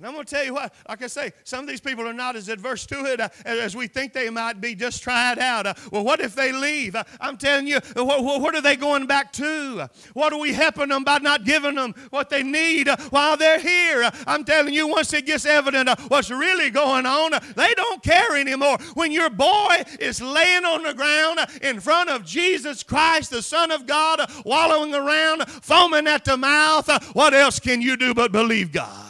And 0.00 0.06
I'm 0.06 0.14
going 0.14 0.24
to 0.24 0.34
tell 0.34 0.46
you 0.46 0.54
what, 0.54 0.72
like 0.88 1.02
I 1.02 1.08
say, 1.08 1.30
some 1.44 1.60
of 1.60 1.66
these 1.66 1.82
people 1.82 2.08
are 2.08 2.14
not 2.14 2.34
as 2.34 2.48
adverse 2.48 2.86
to 2.86 3.04
it 3.04 3.20
uh, 3.20 3.28
as 3.44 3.76
we 3.76 3.86
think 3.86 4.14
they 4.14 4.30
might 4.30 4.58
be. 4.58 4.74
Just 4.74 5.02
try 5.02 5.30
it 5.30 5.38
out. 5.38 5.66
Uh, 5.66 5.74
well, 5.92 6.02
what 6.02 6.20
if 6.20 6.34
they 6.34 6.52
leave? 6.52 6.94
Uh, 6.94 7.04
I'm 7.20 7.36
telling 7.36 7.66
you, 7.66 7.76
uh, 7.76 8.02
what, 8.02 8.54
are 8.54 8.62
they 8.62 8.76
going 8.76 9.06
back 9.06 9.30
to? 9.34 9.90
What 10.14 10.32
are 10.32 10.38
we 10.38 10.54
helping 10.54 10.88
them 10.88 11.04
by 11.04 11.18
not 11.18 11.44
giving 11.44 11.74
them 11.74 11.94
what 12.08 12.30
they 12.30 12.42
need 12.42 12.88
uh, 12.88 12.96
while 13.10 13.36
they're 13.36 13.58
here? 13.58 14.04
Uh, 14.04 14.10
I'm 14.26 14.42
telling 14.42 14.72
you, 14.72 14.88
once 14.88 15.12
it 15.12 15.26
gets 15.26 15.44
evident 15.44 15.90
what's 16.08 16.30
really 16.30 16.70
going 16.70 17.04
on, 17.04 17.32
they 17.54 17.74
don't 17.74 18.02
care 18.02 18.38
anymore. 18.38 18.78
When 18.94 19.12
your 19.12 19.28
boy 19.28 19.82
is 20.00 20.22
laying 20.22 20.64
on 20.64 20.82
the 20.82 20.94
ground 20.94 21.40
in 21.60 21.78
front 21.78 22.08
of 22.08 22.24
Jesus 22.24 22.82
Christ, 22.82 23.32
the 23.32 23.42
Son 23.42 23.70
of 23.70 23.86
God, 23.86 24.32
wallowing 24.46 24.94
around, 24.94 25.46
foaming 25.46 26.06
at 26.06 26.24
the 26.24 26.38
mouth, 26.38 26.88
what 27.14 27.34
else 27.34 27.60
can 27.60 27.82
you 27.82 27.98
do 27.98 28.14
but 28.14 28.32
believe 28.32 28.72
God? 28.72 29.09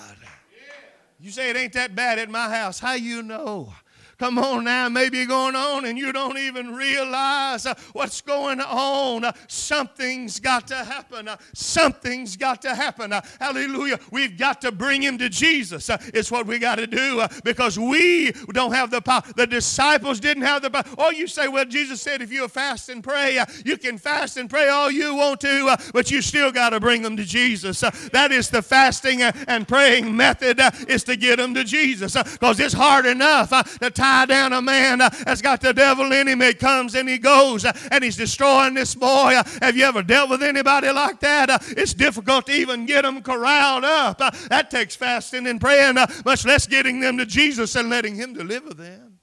You 1.21 1.31
say 1.31 1.51
it 1.51 1.57
ain't 1.57 1.75
that 1.75 1.95
bad 1.95 2.19
at 2.19 2.31
my 2.31 2.49
house. 2.49 2.79
How 2.79 2.95
you 2.95 3.23
know? 3.23 3.75
Come 4.21 4.39
on 4.39 4.65
now, 4.65 4.87
maybe 4.91 5.25
going 5.25 5.57
on 5.57 5.87
and 5.87 5.97
you 5.97 6.13
don't 6.13 6.37
even 6.37 6.75
realize 6.75 7.65
uh, 7.65 7.73
what's 7.95 8.21
going 8.21 8.61
on. 8.61 9.25
Uh, 9.25 9.33
something's 9.49 10.39
got 10.39 10.67
to 10.67 10.75
happen. 10.75 11.27
Uh, 11.27 11.39
something's 11.55 12.37
got 12.37 12.61
to 12.61 12.75
happen. 12.75 13.15
Uh, 13.15 13.23
hallelujah. 13.39 13.99
We've 14.11 14.37
got 14.37 14.61
to 14.61 14.73
bring 14.73 15.03
him 15.03 15.17
to 15.17 15.31
Jesus. 15.31 15.89
Uh, 15.89 15.97
it's 16.13 16.31
what 16.31 16.47
we 16.47 16.59
got 16.59 16.75
to 16.75 16.87
do 16.87 17.21
uh, 17.21 17.29
because 17.45 17.79
we 17.79 18.33
don't 18.53 18.75
have 18.75 18.91
the 18.91 19.01
power. 19.01 19.23
The 19.37 19.47
disciples 19.47 20.21
didn't 20.21 20.43
have 20.43 20.61
the 20.61 20.69
power. 20.69 20.85
Oh, 20.99 21.11
you 21.11 21.27
say, 21.27 21.49
well, 21.49 21.65
Jesus 21.65 22.03
said 22.03 22.21
if 22.21 22.31
you 22.31 22.47
fast 22.47 22.91
and 22.91 23.03
pray, 23.03 23.43
you 23.65 23.79
can 23.79 23.97
fast 23.97 24.37
and 24.37 24.51
pray 24.51 24.69
all 24.69 24.91
you 24.91 25.15
want 25.15 25.41
to, 25.41 25.79
but 25.95 26.11
you 26.11 26.21
still 26.21 26.53
got 26.53 26.71
to 26.71 26.81
bring 26.81 27.01
them 27.01 27.17
to 27.17 27.25
Jesus. 27.25 27.81
That 27.81 28.33
is 28.33 28.51
the 28.51 28.61
fasting 28.61 29.23
and 29.23 29.67
praying 29.67 30.15
method 30.15 30.61
is 30.89 31.05
to 31.05 31.17
get 31.17 31.39
them 31.39 31.55
to 31.55 31.65
Jesus 31.65 32.23
because 32.33 32.61
it's 32.61 32.75
hard 32.75 33.07
enough 33.07 33.49
to 33.79 33.91
down 34.27 34.53
a 34.53 34.63
man 34.63 35.01
uh, 35.01 35.11
that's 35.25 35.43
got 35.43 35.61
the 35.61 35.73
devil 35.73 36.11
in 36.13 36.29
him. 36.29 36.41
He 36.41 36.55
comes 36.55 36.95
and 36.95 37.09
he 37.09 37.19
goes 37.19 37.65
uh, 37.65 37.73
and 37.91 38.03
he's 38.05 38.17
destroying 38.17 38.75
this 38.75 38.95
boy. 38.95 39.35
Uh. 39.35 39.45
Have 39.63 39.77
you 39.77 39.85
ever 39.85 40.03
dealt 40.03 40.31
with 40.31 40.43
anybody 40.43 40.91
like 40.91 41.21
that? 41.21 41.63
It's 41.77 41.95
difficult 41.95 42.47
to 42.47 42.53
even 42.53 42.87
get 42.87 43.03
them 43.03 43.23
corralled 43.23 43.85
up. 43.85 44.19
That 44.49 44.71
takes 44.71 44.97
fasting 44.97 45.47
and 45.47 45.61
praying, 45.61 45.97
much 46.25 46.45
less 46.45 46.67
getting 46.67 47.01
them 47.01 47.19
to 47.19 47.27
Jesus 47.27 47.75
and 47.77 47.89
letting 47.89 48.15
him 48.15 48.33
deliver 48.35 48.75
them. 48.75 49.21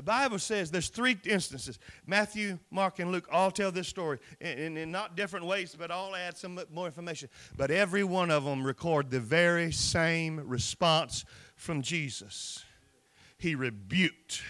The 0.00 0.04
Bible 0.04 0.38
says 0.38 0.70
there's 0.70 0.88
three 0.88 1.18
instances. 1.26 1.78
Matthew, 2.06 2.58
Mark, 2.70 3.00
and 3.00 3.12
Luke 3.12 3.28
all 3.30 3.50
tell 3.50 3.70
this 3.70 3.86
story 3.86 4.18
in, 4.40 4.78
in, 4.78 4.90
not 4.90 5.14
different 5.14 5.44
ways, 5.44 5.76
but 5.78 5.90
all 5.90 6.16
add 6.16 6.38
some 6.38 6.58
more 6.72 6.86
information. 6.86 7.28
But 7.56 7.70
every 7.70 8.02
one 8.02 8.30
of 8.30 8.44
them 8.44 8.64
record 8.64 9.10
the 9.10 9.20
very 9.20 9.72
same 9.72 10.40
response 10.42 11.26
from 11.60 11.82
Jesus. 11.82 12.64
He 13.36 13.54
rebuked. 13.54 14.42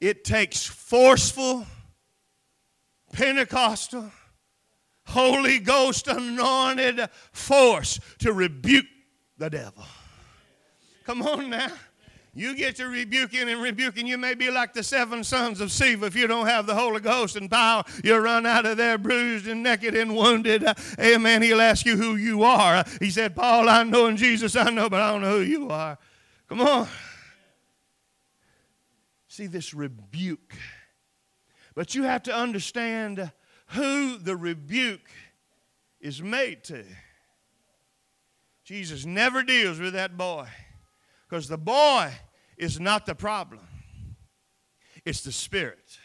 It 0.00 0.22
takes 0.22 0.64
forceful, 0.64 1.66
Pentecostal, 3.12 4.12
Holy 5.06 5.58
Ghost 5.58 6.06
anointed 6.06 7.00
force 7.32 7.98
to 8.20 8.32
rebuke 8.32 8.86
the 9.38 9.50
devil. 9.50 9.84
Come 11.04 11.22
on 11.22 11.50
now. 11.50 11.72
You 12.34 12.56
get 12.56 12.76
to 12.76 12.86
rebuking 12.86 13.50
and 13.50 13.60
rebuking. 13.60 14.06
You 14.06 14.16
may 14.16 14.34
be 14.34 14.50
like 14.50 14.72
the 14.72 14.82
seven 14.82 15.22
sons 15.22 15.60
of 15.60 15.68
Sceva 15.68 16.04
if 16.04 16.16
you 16.16 16.26
don't 16.26 16.46
have 16.46 16.66
the 16.66 16.74
Holy 16.74 17.00
Ghost 17.00 17.36
and 17.36 17.50
power. 17.50 17.84
You'll 18.02 18.20
run 18.20 18.46
out 18.46 18.64
of 18.64 18.78
there 18.78 18.96
bruised 18.96 19.46
and 19.46 19.62
naked 19.62 19.94
and 19.94 20.16
wounded. 20.16 20.64
Amen. 20.98 21.42
He'll 21.42 21.60
ask 21.60 21.84
you 21.84 21.98
who 21.98 22.16
you 22.16 22.42
are. 22.42 22.84
He 23.00 23.10
said, 23.10 23.36
Paul, 23.36 23.68
I 23.68 23.82
know, 23.82 24.06
and 24.06 24.16
Jesus, 24.16 24.56
I 24.56 24.70
know, 24.70 24.88
but 24.88 25.02
I 25.02 25.12
don't 25.12 25.20
know 25.20 25.38
who 25.38 25.44
you 25.44 25.68
are. 25.68 25.98
Come 26.48 26.62
on. 26.62 26.88
See 29.28 29.46
this 29.46 29.74
rebuke. 29.74 30.54
But 31.74 31.94
you 31.94 32.04
have 32.04 32.22
to 32.24 32.34
understand 32.34 33.30
who 33.68 34.16
the 34.16 34.36
rebuke 34.36 35.10
is 36.00 36.22
made 36.22 36.64
to. 36.64 36.84
Jesus 38.64 39.04
never 39.04 39.42
deals 39.42 39.78
with 39.78 39.92
that 39.92 40.16
boy. 40.16 40.48
Because 41.32 41.48
the 41.48 41.56
boy 41.56 42.12
is 42.58 42.78
not 42.78 43.06
the 43.06 43.14
problem, 43.14 43.66
it's 45.02 45.22
the 45.22 45.32
spirit. 45.32 45.96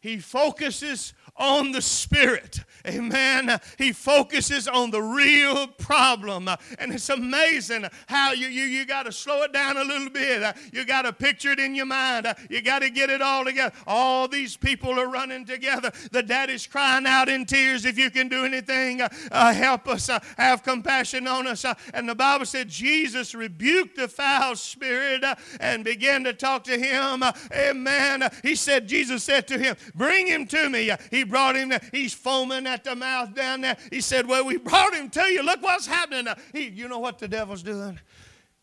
He 0.00 0.18
focuses 0.18 1.14
on 1.38 1.72
the 1.72 1.82
spirit. 1.82 2.60
Amen. 2.86 3.58
He 3.76 3.92
focuses 3.92 4.68
on 4.68 4.90
the 4.90 5.02
real 5.02 5.66
problem. 5.66 6.48
And 6.78 6.92
it's 6.92 7.08
amazing 7.08 7.86
how 8.06 8.32
you, 8.32 8.48
you, 8.48 8.64
you 8.64 8.86
got 8.86 9.04
to 9.04 9.12
slow 9.12 9.42
it 9.42 9.52
down 9.52 9.76
a 9.76 9.84
little 9.84 10.10
bit. 10.10 10.56
You 10.72 10.84
got 10.84 11.02
to 11.02 11.12
picture 11.12 11.50
it 11.50 11.60
in 11.60 11.74
your 11.74 11.86
mind. 11.86 12.26
You 12.48 12.62
got 12.62 12.80
to 12.80 12.90
get 12.90 13.10
it 13.10 13.20
all 13.20 13.44
together. 13.44 13.74
All 13.86 14.28
these 14.28 14.56
people 14.56 14.98
are 14.98 15.08
running 15.08 15.44
together. 15.44 15.92
The 16.12 16.22
daddy's 16.22 16.66
crying 16.66 17.06
out 17.06 17.28
in 17.28 17.46
tears. 17.46 17.84
If 17.84 17.98
you 17.98 18.10
can 18.10 18.28
do 18.28 18.44
anything, 18.44 19.00
uh, 19.02 19.52
help 19.52 19.88
us. 19.88 20.08
Uh, 20.08 20.20
have 20.36 20.62
compassion 20.62 21.26
on 21.26 21.46
us. 21.46 21.64
Uh, 21.64 21.74
and 21.94 22.08
the 22.08 22.14
Bible 22.14 22.46
said 22.46 22.68
Jesus 22.68 23.34
rebuked 23.34 23.96
the 23.96 24.08
foul 24.08 24.56
spirit 24.56 25.24
uh, 25.24 25.34
and 25.60 25.84
began 25.84 26.24
to 26.24 26.32
talk 26.32 26.64
to 26.64 26.78
him. 26.78 27.22
amen. 27.52 28.28
He 28.42 28.54
said, 28.54 28.86
Jesus 28.86 29.24
said 29.24 29.46
to 29.48 29.58
him, 29.58 29.76
Bring 29.94 30.26
him 30.26 30.46
to 30.46 30.68
me. 30.68 30.90
He 31.10 31.24
brought 31.28 31.54
him, 31.54 31.72
he's 31.92 32.12
foaming 32.12 32.66
at 32.66 32.82
the 32.82 32.96
mouth 32.96 33.34
down 33.34 33.60
there. 33.60 33.76
He 33.90 34.00
said, 34.00 34.26
Well, 34.26 34.44
we 34.44 34.56
brought 34.56 34.94
him 34.94 35.08
to 35.10 35.22
you. 35.22 35.42
Look 35.42 35.62
what's 35.62 35.86
happening. 35.86 36.26
He, 36.52 36.68
you 36.68 36.88
know 36.88 36.98
what 36.98 37.18
the 37.18 37.28
devil's 37.28 37.62
doing? 37.62 38.00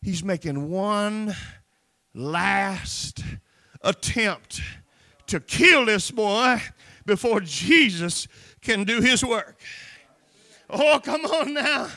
He's 0.02 0.22
making 0.22 0.68
one 0.68 1.34
last 2.14 3.24
attempt 3.82 4.60
to 5.28 5.40
kill 5.40 5.86
this 5.86 6.10
boy 6.10 6.60
before 7.04 7.40
Jesus 7.40 8.28
can 8.60 8.84
do 8.84 9.00
his 9.00 9.24
work. 9.24 9.58
Oh, 10.68 11.00
come 11.02 11.24
on 11.24 11.54
now. 11.54 11.88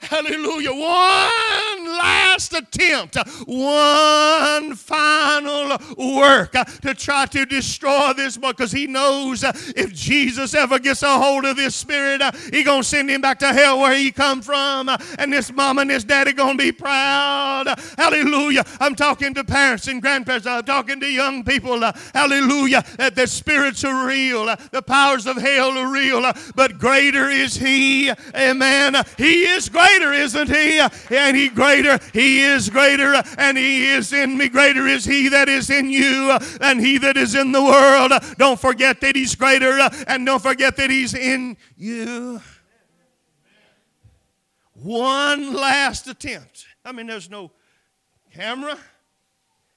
Hallelujah. 0.00 0.72
One 0.72 1.98
last 1.98 2.52
attempt, 2.52 3.16
one 3.46 4.74
final 4.74 5.78
work 5.96 6.52
to 6.52 6.94
try 6.94 7.26
to 7.26 7.46
destroy 7.46 8.12
this 8.12 8.36
boy 8.36 8.50
because 8.50 8.72
he 8.72 8.86
knows 8.86 9.42
if 9.42 9.92
Jesus 9.94 10.54
ever 10.54 10.78
gets 10.78 11.02
a 11.02 11.18
hold 11.18 11.44
of 11.44 11.56
this 11.56 11.74
spirit, 11.74 12.22
he 12.52 12.62
going 12.62 12.82
to 12.82 12.88
send 12.88 13.10
him 13.10 13.20
back 13.20 13.38
to 13.40 13.52
hell 13.52 13.80
where 13.80 13.96
he 13.96 14.12
come 14.12 14.42
from. 14.42 14.88
And 15.18 15.32
this 15.32 15.52
mom 15.52 15.78
and 15.78 15.90
this 15.90 16.04
daddy 16.04 16.32
going 16.32 16.58
to 16.58 16.64
be 16.64 16.72
proud. 16.72 17.66
Hallelujah. 17.96 18.64
I'm 18.80 18.94
talking 18.94 19.34
to 19.34 19.44
parents 19.44 19.88
and 19.88 20.02
grandparents. 20.02 20.46
I'm 20.46 20.64
talking 20.64 21.00
to 21.00 21.06
young 21.06 21.44
people. 21.44 21.80
Hallelujah. 22.14 22.84
That 22.98 23.14
the 23.14 23.26
spirits 23.26 23.84
are 23.84 24.06
real. 24.06 24.46
The 24.70 24.82
powers 24.82 25.26
of 25.26 25.36
hell 25.36 25.76
are 25.78 25.92
real. 25.92 26.30
But 26.54 26.78
greater 26.78 27.28
is 27.30 27.56
he. 27.56 28.10
Amen. 28.34 28.96
He 29.16 29.44
is 29.44 29.68
great 29.68 29.85
greater, 29.86 30.12
isn't 30.12 30.48
he? 30.48 30.80
And 31.10 31.36
he 31.36 31.48
greater, 31.48 31.98
he 32.12 32.42
is 32.42 32.68
greater, 32.70 33.22
and 33.38 33.56
he 33.56 33.90
is 33.90 34.12
in 34.12 34.36
me. 34.36 34.48
Greater 34.48 34.86
is 34.86 35.04
he 35.04 35.28
that 35.28 35.48
is 35.48 35.70
in 35.70 35.90
you 35.90 36.38
than 36.60 36.78
he 36.78 36.98
that 36.98 37.16
is 37.16 37.34
in 37.34 37.52
the 37.52 37.62
world. 37.62 38.12
Don't 38.38 38.60
forget 38.60 39.00
that 39.00 39.16
he's 39.16 39.34
greater, 39.34 39.78
and 40.06 40.26
don't 40.26 40.42
forget 40.42 40.76
that 40.76 40.90
he's 40.90 41.14
in 41.14 41.56
you. 41.76 42.40
One 44.74 45.54
last 45.54 46.06
attempt. 46.06 46.66
I 46.84 46.92
mean, 46.92 47.06
there's 47.06 47.30
no 47.30 47.50
camera, 48.32 48.78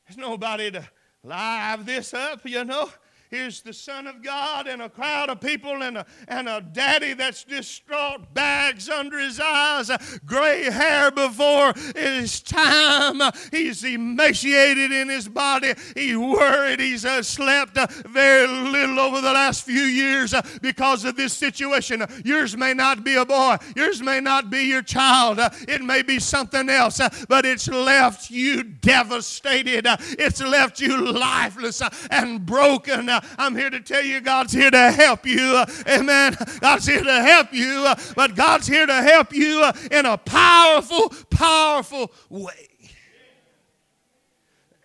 there's 0.06 0.18
nobody 0.18 0.72
to 0.72 0.88
live 1.24 1.86
this 1.86 2.14
up, 2.14 2.42
you 2.44 2.66
know. 2.66 2.90
Here's 3.30 3.62
the 3.62 3.74
Son 3.74 4.08
of 4.08 4.24
God 4.24 4.66
and 4.66 4.82
a 4.82 4.90
crowd 4.90 5.30
of 5.30 5.40
people 5.40 5.84
and 5.84 6.00
a, 6.00 6.06
and 6.28 6.50
a 6.50 6.62
daddy 6.62 7.14
that's 7.14 7.44
distraught, 7.44 8.34
bags 8.34 8.90
under 8.90 9.20
his 9.20 9.40
eyes, 9.40 9.92
gray 10.26 10.64
hair 10.64 11.12
before 11.12 11.74
his 11.96 12.42
time. 12.42 13.22
He's 13.52 13.84
emaciated 13.84 14.92
in 14.92 15.10
his 15.10 15.28
body. 15.28 15.76
He's 15.94 16.18
worried. 16.18 16.80
He's 16.80 17.06
uh, 17.06 17.22
slept 17.22 17.78
uh, 17.78 17.86
very 18.08 18.48
little 18.48 19.00
over 19.00 19.22
the 19.22 19.32
last 19.32 19.64
few 19.64 19.76
years 19.76 20.34
uh, 20.34 20.42
because 20.64 21.06
of 21.06 21.16
this 21.16 21.34
situation. 21.34 22.04
Yours 22.26 22.58
may 22.58 22.74
not 22.74 23.04
be 23.04 23.14
a 23.14 23.26
boy, 23.26 23.58
yours 23.76 24.02
may 24.02 24.20
not 24.20 24.50
be 24.50 24.64
your 24.64 24.82
child, 24.82 25.38
uh, 25.38 25.52
it 25.68 25.84
may 25.84 26.02
be 26.02 26.18
something 26.18 26.68
else, 26.68 27.00
uh, 27.00 27.10
but 27.28 27.46
it's 27.46 27.68
left 27.68 28.32
you 28.32 28.64
devastated. 28.64 29.86
Uh, 29.86 29.98
it's 30.18 30.42
left 30.42 30.82
you 30.82 31.12
lifeless 31.12 31.84
and 32.10 32.44
broken. 32.44 33.19
I'm 33.38 33.56
here 33.56 33.70
to 33.70 33.80
tell 33.80 34.04
you 34.04 34.22
God's 34.22 34.54
here 34.54 34.72
to 34.72 34.92
help 34.92 35.26
you. 35.26 35.64
Amen. 35.88 36.36
God's 36.60 36.86
here 36.86 37.04
to 37.04 37.22
help 37.22 37.54
you, 37.54 37.94
but 38.16 38.36
God's 38.36 38.68
here 38.68 38.86
to 38.86 39.02
help 39.02 39.34
you 39.34 39.70
in 39.92 40.06
a 40.06 40.18
powerful, 40.18 41.14
powerful 41.30 42.12
way. 42.30 42.70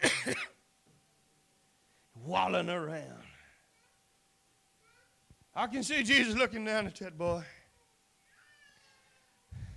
Walling 2.25 2.71
around. 2.71 3.23
I 5.55 5.67
can 5.69 5.83
see 5.83 6.03
Jesus 6.03 6.35
looking 6.35 6.65
down 6.65 6.87
at 6.87 6.97
that 6.97 7.17
boy. 7.17 7.45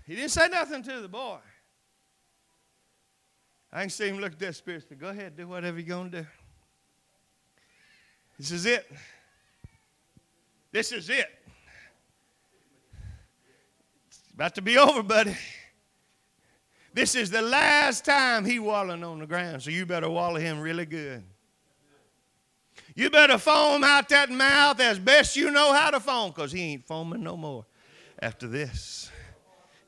He 0.06 0.16
didn't 0.16 0.32
say 0.32 0.48
nothing 0.48 0.82
to 0.84 1.02
the 1.02 1.08
boy. 1.08 1.40
I 3.72 3.82
can 3.82 3.90
see 3.90 4.08
him 4.08 4.20
look 4.20 4.32
at 4.32 4.40
that 4.40 4.56
spirit. 4.56 4.86
Go 4.98 5.10
ahead, 5.10 5.36
do 5.36 5.48
whatever 5.48 5.78
you're 5.78 5.88
going 5.88 6.12
to 6.12 6.22
do. 6.22 6.28
This 8.38 8.52
is 8.52 8.66
it. 8.66 8.90
This 10.72 10.92
is 10.92 11.10
it. 11.10 11.28
It's 14.08 14.22
about 14.34 14.56
to 14.56 14.62
be 14.62 14.78
over, 14.78 15.02
buddy. 15.02 15.36
This 16.94 17.16
is 17.16 17.30
the 17.30 17.42
last 17.42 18.06
time 18.06 18.46
he 18.46 18.60
walling 18.60 19.04
on 19.04 19.20
the 19.20 19.28
ground, 19.28 19.64
so 19.64 19.70
you 19.70 19.86
better 19.86 20.10
wallow 20.10 20.40
him 20.40 20.60
really 20.60 20.86
good. 20.86 21.24
You 22.96 23.10
better 23.12 23.38
foam 23.38 23.84
out 23.84 24.10
that 24.10 24.32
mouth 24.32 24.80
as 24.80 24.98
best 24.98 25.36
you 25.36 25.52
know 25.52 25.74
how 25.74 25.92
to 25.92 26.00
foam, 26.00 26.32
because 26.32 26.52
he 26.52 26.62
ain't 26.74 26.88
foaming 26.88 27.22
no 27.22 27.38
more 27.38 27.66
after 28.20 28.48
this. 28.48 29.12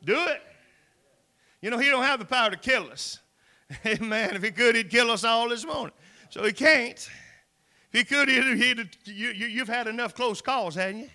Do 0.04 0.16
it. 0.28 0.42
You 1.62 1.72
know, 1.72 1.78
he 1.78 1.90
don't 1.90 2.04
have 2.04 2.20
the 2.20 2.26
power 2.26 2.52
to 2.52 2.58
kill 2.58 2.92
us. 2.92 3.20
Amen. 3.86 4.36
If 4.36 4.44
he 4.44 4.52
could, 4.52 4.76
he'd 4.76 4.90
kill 4.90 5.12
us 5.12 5.24
all 5.24 5.50
this 5.50 5.66
morning. 5.66 5.94
So 6.30 6.44
he 6.44 6.54
can't. 6.54 7.10
If 7.92 8.00
he 8.00 8.16
could, 8.16 8.30
he'd, 8.30 8.58
he'd, 8.58 8.98
you, 9.06 9.30
you, 9.32 9.60
have 9.60 9.68
had 9.68 9.88
enough 9.88 10.14
close 10.14 10.42
calls, 10.42 10.76
haven't 10.76 11.00
you? 11.00 11.10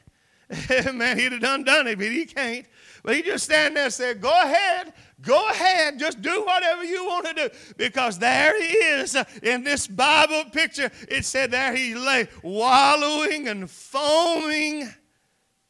Man, 0.92 1.18
he'd 1.18 1.32
have 1.32 1.40
done 1.40 1.64
done 1.64 1.86
it, 1.86 1.98
but 1.98 2.08
he 2.08 2.26
can't. 2.26 2.66
But 3.02 3.16
he 3.16 3.22
just 3.22 3.44
stand 3.44 3.76
there 3.76 3.84
and 3.84 3.92
said, 3.92 4.20
Go 4.20 4.30
ahead, 4.30 4.92
go 5.20 5.48
ahead, 5.50 5.98
just 5.98 6.20
do 6.20 6.42
whatever 6.44 6.84
you 6.84 7.04
want 7.04 7.26
to 7.26 7.34
do. 7.34 7.54
Because 7.76 8.18
there 8.18 8.60
he 8.60 8.68
is 8.68 9.16
uh, 9.16 9.24
in 9.42 9.62
this 9.62 9.86
Bible 9.86 10.50
picture. 10.50 10.90
It 11.08 11.24
said 11.24 11.50
there 11.50 11.74
he 11.74 11.94
lay 11.94 12.28
wallowing 12.42 13.48
and 13.48 13.70
foaming. 13.70 14.88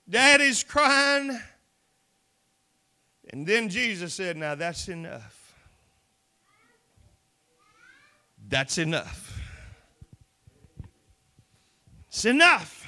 Daddy's 0.08 0.64
crying. 0.64 1.38
And 3.30 3.46
then 3.46 3.68
Jesus 3.68 4.14
said, 4.14 4.36
Now 4.36 4.54
that's 4.54 4.88
enough. 4.88 5.54
That's 8.48 8.78
enough. 8.78 9.23
It's 12.14 12.24
enough. 12.26 12.86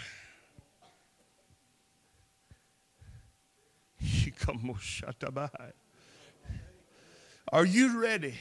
Are 7.52 7.64
you 7.66 8.00
ready 8.00 8.34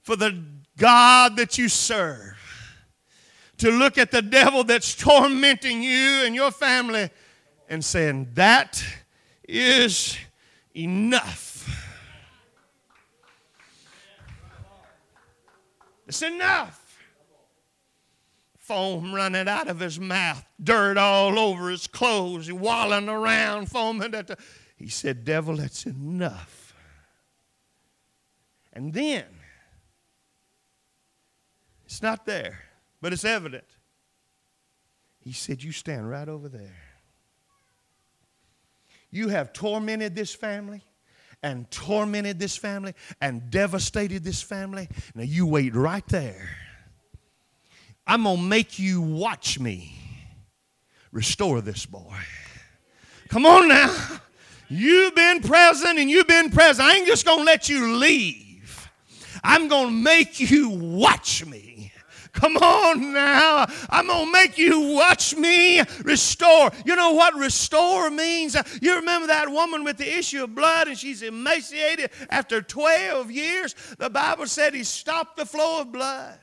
for 0.00 0.16
the 0.16 0.42
God 0.78 1.36
that 1.36 1.58
you 1.58 1.68
serve 1.68 2.38
to 3.58 3.70
look 3.70 3.98
at 3.98 4.10
the 4.10 4.22
devil 4.22 4.64
that's 4.64 4.94
tormenting 4.94 5.82
you 5.82 6.24
and 6.24 6.34
your 6.34 6.50
family 6.50 7.10
and 7.68 7.84
saying, 7.84 8.28
That 8.32 8.82
is 9.46 10.16
enough. 10.74 11.68
It's 16.06 16.22
enough. 16.22 16.83
Foam 18.64 19.14
running 19.14 19.46
out 19.46 19.68
of 19.68 19.78
his 19.78 20.00
mouth, 20.00 20.42
dirt 20.62 20.96
all 20.96 21.38
over 21.38 21.68
his 21.68 21.86
clothes, 21.86 22.50
walling 22.50 23.10
around, 23.10 23.70
foaming 23.70 24.14
at 24.14 24.28
the. 24.28 24.38
He 24.76 24.88
said, 24.88 25.22
Devil, 25.22 25.56
that's 25.56 25.84
enough. 25.84 26.74
And 28.72 28.94
then, 28.94 29.26
it's 31.84 32.00
not 32.00 32.24
there, 32.24 32.58
but 33.02 33.12
it's 33.12 33.26
evident. 33.26 33.64
He 35.20 35.32
said, 35.32 35.62
You 35.62 35.70
stand 35.70 36.08
right 36.08 36.28
over 36.28 36.48
there. 36.48 36.82
You 39.10 39.28
have 39.28 39.52
tormented 39.52 40.16
this 40.16 40.34
family 40.34 40.80
and 41.42 41.70
tormented 41.70 42.38
this 42.40 42.56
family 42.56 42.94
and 43.20 43.50
devastated 43.50 44.24
this 44.24 44.40
family. 44.40 44.88
Now 45.14 45.24
you 45.24 45.46
wait 45.46 45.74
right 45.74 46.06
there. 46.08 46.48
I'm 48.06 48.24
going 48.24 48.36
to 48.36 48.42
make 48.42 48.78
you 48.78 49.00
watch 49.00 49.58
me 49.58 49.98
restore 51.12 51.60
this 51.60 51.86
boy. 51.86 52.16
Come 53.28 53.46
on 53.46 53.68
now. 53.68 53.94
You've 54.68 55.14
been 55.14 55.40
present 55.40 55.98
and 55.98 56.10
you've 56.10 56.26
been 56.26 56.50
present. 56.50 56.88
I 56.88 56.96
ain't 56.96 57.06
just 57.06 57.24
going 57.24 57.40
to 57.40 57.44
let 57.44 57.68
you 57.68 57.96
leave. 57.96 58.90
I'm 59.42 59.68
going 59.68 59.88
to 59.88 59.92
make 59.94 60.40
you 60.40 60.70
watch 60.70 61.44
me 61.44 61.74
Come 62.34 62.56
on 62.56 63.12
now. 63.12 63.66
I'm 63.88 64.08
going 64.08 64.26
to 64.26 64.32
make 64.32 64.58
you 64.58 64.92
watch 64.92 65.36
me 65.36 65.80
restore. 66.02 66.70
You 66.84 66.96
know 66.96 67.12
what 67.12 67.34
restore 67.34 68.10
means? 68.10 68.56
You 68.82 68.96
remember 68.96 69.28
that 69.28 69.48
woman 69.48 69.84
with 69.84 69.98
the 69.98 70.18
issue 70.18 70.42
of 70.42 70.54
blood 70.54 70.88
and 70.88 70.98
she's 70.98 71.22
emaciated 71.22 72.10
after 72.28 72.60
12 72.60 73.30
years? 73.30 73.74
The 73.98 74.10
Bible 74.10 74.46
said 74.46 74.74
he 74.74 74.82
stopped 74.82 75.36
the 75.36 75.46
flow 75.46 75.80
of 75.80 75.92
blood. 75.92 76.38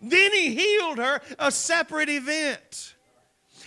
Then 0.00 0.32
he 0.32 0.54
healed 0.54 0.98
her, 0.98 1.20
a 1.38 1.50
separate 1.50 2.08
event. 2.08 2.94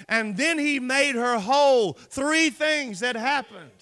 And 0.07 0.37
then 0.37 0.57
he 0.57 0.79
made 0.79 1.15
her 1.15 1.39
whole. 1.39 1.93
Three 1.93 2.49
things 2.49 3.01
that 3.01 3.15
happened. 3.15 3.80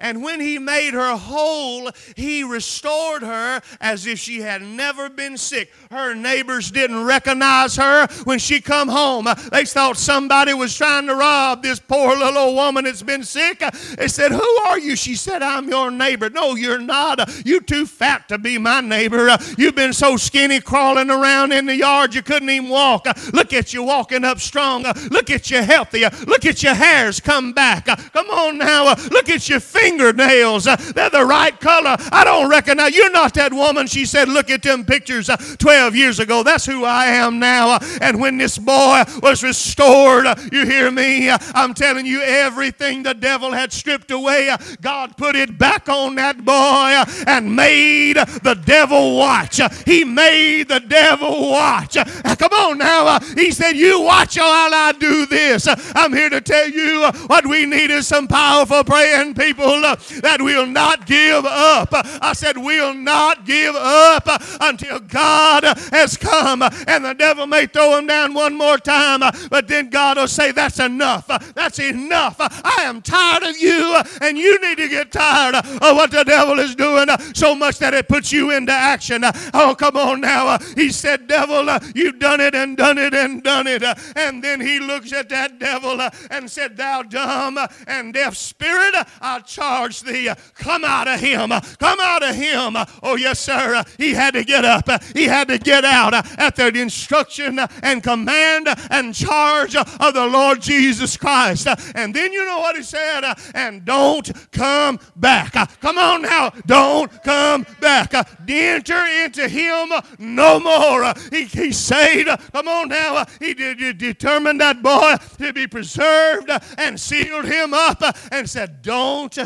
And 0.00 0.22
when 0.22 0.40
he 0.40 0.58
made 0.58 0.94
her 0.94 1.14
whole, 1.14 1.90
he 2.16 2.42
restored 2.42 3.22
her 3.22 3.60
as 3.80 4.06
if 4.06 4.18
she 4.18 4.40
had 4.40 4.62
never 4.62 5.10
been 5.10 5.36
sick. 5.36 5.70
Her 5.90 6.14
neighbors 6.14 6.70
didn't 6.70 7.04
recognize 7.04 7.76
her 7.76 8.06
when 8.24 8.38
she 8.38 8.62
come 8.62 8.88
home. 8.88 9.28
They 9.52 9.66
thought 9.66 9.98
somebody 9.98 10.54
was 10.54 10.74
trying 10.74 11.06
to 11.06 11.14
rob 11.14 11.62
this 11.62 11.78
poor 11.78 12.16
little 12.16 12.38
old 12.38 12.56
woman 12.56 12.84
that's 12.84 13.02
been 13.02 13.24
sick. 13.24 13.62
They 13.98 14.08
said, 14.08 14.32
Who 14.32 14.56
are 14.66 14.78
you? 14.78 14.96
She 14.96 15.16
said, 15.16 15.42
I'm 15.42 15.68
your 15.68 15.90
neighbor. 15.90 16.30
No, 16.30 16.54
you're 16.54 16.78
not. 16.78 17.46
You 17.46 17.60
too 17.60 17.84
fat 17.84 18.28
to 18.28 18.38
be 18.38 18.56
my 18.56 18.80
neighbor. 18.80 19.36
You've 19.58 19.74
been 19.74 19.92
so 19.92 20.16
skinny 20.16 20.60
crawling 20.60 21.10
around 21.10 21.52
in 21.52 21.66
the 21.66 21.76
yard 21.76 22.14
you 22.14 22.22
couldn't 22.22 22.48
even 22.48 22.70
walk. 22.70 23.06
Look 23.32 23.52
at 23.52 23.74
you 23.74 23.82
walking 23.82 24.24
up 24.24 24.40
strong. 24.40 24.84
Look 25.10 25.30
at 25.30 25.50
you 25.50 25.62
healthy. 25.62 26.04
Look 26.26 26.46
at 26.46 26.62
your 26.62 26.74
hairs 26.74 27.20
come 27.20 27.52
back. 27.52 27.84
Come 27.84 28.30
on 28.30 28.56
now. 28.56 28.94
Look 29.10 29.28
at 29.28 29.48
your 29.48 29.60
feet 29.60 29.89
fingernails. 29.90 30.66
Uh, 30.66 30.76
they're 30.76 31.10
the 31.10 31.24
right 31.24 31.58
color. 31.60 31.96
I 32.12 32.24
don't 32.24 32.48
recognize. 32.48 32.94
You're 32.94 33.10
not 33.10 33.34
that 33.34 33.52
woman. 33.52 33.86
She 33.86 34.06
said, 34.06 34.28
Look 34.28 34.50
at 34.50 34.62
them 34.62 34.84
pictures 34.84 35.28
uh, 35.28 35.36
12 35.58 35.96
years 35.96 36.18
ago. 36.18 36.42
That's 36.42 36.66
who 36.66 36.84
I 36.84 37.06
am 37.06 37.38
now. 37.38 37.70
Uh, 37.70 37.78
and 38.00 38.20
when 38.20 38.38
this 38.38 38.58
boy 38.58 39.02
was 39.22 39.42
restored, 39.42 40.26
uh, 40.26 40.34
you 40.52 40.64
hear 40.66 40.90
me? 40.90 41.28
Uh, 41.28 41.38
I'm 41.54 41.74
telling 41.74 42.06
you, 42.06 42.22
everything 42.22 43.02
the 43.02 43.14
devil 43.14 43.52
had 43.52 43.72
stripped 43.72 44.10
away, 44.10 44.48
uh, 44.48 44.58
God 44.80 45.16
put 45.16 45.36
it 45.36 45.58
back 45.58 45.88
on 45.88 46.14
that 46.16 46.44
boy 46.44 47.24
and 47.26 47.54
made 47.54 48.16
the 48.16 48.60
devil 48.64 49.16
watch. 49.16 49.60
He 49.84 50.04
made 50.04 50.68
the 50.68 50.80
devil 50.80 51.50
watch. 51.50 51.94
Come 51.94 52.52
on 52.52 52.78
now. 52.78 53.18
He 53.20 53.50
said, 53.50 53.72
You 53.72 54.00
watch 54.02 54.36
while 54.36 54.74
I 54.74 54.92
do 54.98 55.26
this. 55.26 55.68
I'm 55.94 56.12
here 56.12 56.30
to 56.30 56.40
tell 56.40 56.68
you 56.68 57.10
what 57.26 57.46
we 57.46 57.66
need 57.66 57.90
is 57.90 58.06
some 58.06 58.28
powerful 58.28 58.84
praying 58.84 59.34
people 59.34 59.79
Uh, 59.84 59.96
that 60.22 60.40
will 60.40 60.66
not 60.66 61.06
give 61.06 61.44
up. 61.44 61.88
I 61.92 62.32
said, 62.34 62.56
we'll 62.56 62.94
not 62.94 63.44
give 63.44 63.74
up 63.74 64.26
until 64.60 65.00
God 65.00 65.64
has 65.92 66.16
come. 66.16 66.62
And 66.62 67.04
the 67.04 67.14
devil 67.14 67.46
may 67.46 67.66
throw 67.66 67.98
him 67.98 68.06
down 68.06 68.34
one 68.34 68.56
more 68.56 68.78
time, 68.78 69.20
but 69.50 69.68
then 69.68 69.90
God 69.90 70.16
will 70.16 70.28
say, 70.28 70.52
That's 70.52 70.78
enough. 70.78 71.26
That's 71.54 71.78
enough. 71.78 72.36
I 72.38 72.82
am 72.82 73.02
tired 73.02 73.42
of 73.42 73.58
you, 73.58 74.00
and 74.20 74.38
you 74.38 74.60
need 74.60 74.78
to 74.78 74.88
get 74.88 75.12
tired 75.12 75.54
of 75.56 75.80
what 75.80 76.10
the 76.10 76.24
devil 76.24 76.58
is 76.58 76.74
doing 76.74 77.08
so 77.34 77.54
much 77.54 77.78
that 77.78 77.94
it 77.94 78.08
puts 78.08 78.32
you 78.32 78.50
into 78.50 78.72
action. 78.72 79.22
Oh, 79.54 79.74
come 79.78 79.96
on 79.96 80.20
now. 80.20 80.58
He 80.76 80.90
said, 80.90 81.26
Devil, 81.26 81.68
you've 81.94 82.18
done 82.18 82.40
it 82.40 82.54
and 82.54 82.76
done 82.76 82.98
it 82.98 83.14
and 83.14 83.42
done 83.42 83.66
it. 83.66 83.82
And 84.16 84.42
then 84.42 84.60
he 84.60 84.78
looks 84.80 85.12
at 85.12 85.28
that 85.30 85.58
devil 85.58 86.00
and 86.30 86.50
said, 86.50 86.76
Thou 86.76 87.02
dumb 87.02 87.58
and 87.86 88.12
deaf 88.14 88.36
spirit, 88.36 88.94
I 89.20 89.40
charge 89.40 89.69
charge 89.70 90.00
thee. 90.02 90.28
Come 90.54 90.84
out 90.84 91.06
of 91.06 91.20
him. 91.20 91.50
Come 91.78 91.98
out 92.00 92.22
of 92.22 92.34
him. 92.34 92.76
Oh, 93.02 93.16
yes, 93.16 93.38
sir. 93.38 93.84
He 93.98 94.12
had 94.14 94.34
to 94.34 94.44
get 94.44 94.64
up. 94.64 94.88
He 95.14 95.24
had 95.24 95.48
to 95.48 95.58
get 95.58 95.84
out 95.84 96.12
at 96.38 96.56
the 96.56 96.68
instruction 96.80 97.60
and 97.82 98.02
command 98.02 98.68
and 98.90 99.14
charge 99.14 99.76
of 99.76 100.14
the 100.14 100.26
Lord 100.26 100.60
Jesus 100.60 101.16
Christ. 101.16 101.68
And 101.94 102.14
then 102.14 102.32
you 102.32 102.44
know 102.44 102.58
what 102.58 102.76
he 102.76 102.82
said? 102.82 103.22
And 103.54 103.84
don't 103.84 104.30
come 104.50 104.98
back. 105.14 105.52
Come 105.80 105.98
on 105.98 106.22
now. 106.22 106.50
Don't 106.66 107.10
come 107.22 107.64
back. 107.80 108.12
Enter 108.48 109.06
into 109.24 109.48
him 109.48 109.90
no 110.18 110.58
more. 110.58 111.14
He, 111.30 111.44
he 111.44 111.72
said, 111.72 112.26
come 112.52 112.66
on 112.66 112.88
now. 112.88 113.24
He 113.38 113.54
did, 113.54 113.98
determined 113.98 114.60
that 114.60 114.82
boy 114.82 115.14
to 115.38 115.52
be 115.52 115.66
preserved 115.68 116.50
and 116.76 116.98
sealed 116.98 117.44
him 117.44 117.72
up 117.72 118.02
and 118.32 118.48
said, 118.48 118.82
Don't 118.82 119.38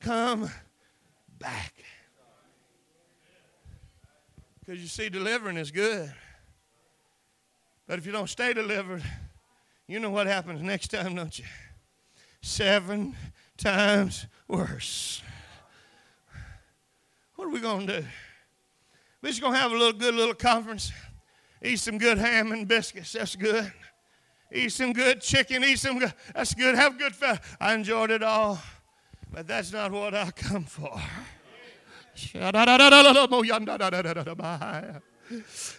come 0.00 0.50
back. 1.38 1.74
Because 4.60 4.80
you 4.80 4.88
see, 4.88 5.08
delivering 5.08 5.56
is 5.56 5.70
good. 5.70 6.12
But 7.86 7.98
if 7.98 8.06
you 8.06 8.12
don't 8.12 8.28
stay 8.28 8.52
delivered, 8.52 9.02
you 9.88 9.98
know 9.98 10.10
what 10.10 10.26
happens 10.26 10.62
next 10.62 10.88
time, 10.88 11.16
don't 11.16 11.36
you? 11.38 11.44
Seven 12.40 13.16
times 13.56 14.26
worse. 14.46 15.22
What 17.34 17.46
are 17.46 17.50
we 17.50 17.60
going 17.60 17.86
to 17.86 18.00
do? 18.00 18.06
We're 19.22 19.30
just 19.30 19.40
going 19.40 19.54
to 19.54 19.58
have 19.58 19.72
a 19.72 19.76
little 19.76 19.98
good 19.98 20.14
little 20.14 20.34
conference. 20.34 20.92
Eat 21.62 21.80
some 21.80 21.98
good 21.98 22.18
ham 22.18 22.52
and 22.52 22.66
biscuits. 22.68 23.12
That's 23.12 23.36
good. 23.36 23.72
Eat 24.52 24.72
some 24.72 24.92
good 24.92 25.20
chicken. 25.20 25.62
Eat 25.64 25.78
some 25.78 25.98
good. 25.98 26.12
That's 26.34 26.54
good. 26.54 26.74
Have 26.74 26.98
good 26.98 27.14
fun. 27.14 27.38
I 27.60 27.74
enjoyed 27.74 28.10
it 28.10 28.22
all. 28.22 28.60
But 29.32 29.46
that's 29.46 29.72
not 29.72 29.92
what 29.92 30.14
I 30.14 30.30
come 30.30 30.64
for. 30.64 31.00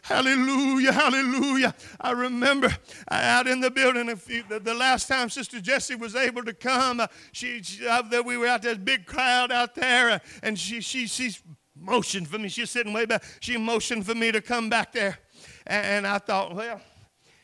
Hallelujah, 0.04 0.94
hallelujah. 0.94 1.76
I 2.00 2.12
remember 2.12 2.68
uh, 2.68 3.14
out 3.14 3.48
in 3.48 3.60
the 3.60 3.70
building, 3.70 4.10
a 4.10 4.16
few, 4.16 4.44
the, 4.48 4.60
the 4.60 4.74
last 4.74 5.10
time 5.10 5.30
Sister 5.30 5.60
Jessie 5.60 5.96
was 5.96 6.16
able 6.16 6.44
to 6.46 6.54
come, 6.54 7.02
uh, 7.02 7.08
she, 7.34 7.62
she 7.62 7.86
uh, 7.86 8.02
there, 8.04 8.24
we 8.24 8.38
were 8.38 8.48
out 8.48 8.62
there, 8.62 8.76
big 8.76 9.06
crowd 9.06 9.52
out 9.52 9.76
there, 9.76 10.12
uh, 10.12 10.20
and 10.42 10.58
she, 10.58 10.80
she, 10.80 11.06
she's 11.06 11.44
motioned 11.76 12.30
for 12.30 12.40
me. 12.40 12.48
She's 12.48 12.70
sitting 12.70 12.94
way 12.94 13.06
back. 13.06 13.24
She 13.42 13.58
motioned 13.58 14.06
for 14.06 14.16
me 14.16 14.32
to 14.32 14.42
come 14.42 14.70
back 14.70 14.94
there. 14.94 15.20
And, 15.68 15.86
and 15.86 16.08
I 16.08 16.20
thought, 16.20 16.56
well, 16.56 16.80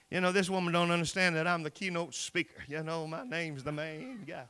you 0.10 0.22
know, 0.22 0.32
this 0.32 0.50
woman 0.50 0.72
don't 0.72 0.92
understand 0.92 1.36
that 1.36 1.46
I'm 1.46 1.64
the 1.64 1.72
keynote 1.72 2.16
speaker. 2.16 2.64
You 2.70 2.84
know, 2.84 3.06
my 3.06 3.26
name's 3.26 3.64
the 3.64 3.74
main 3.74 4.24
guy. 4.26 4.46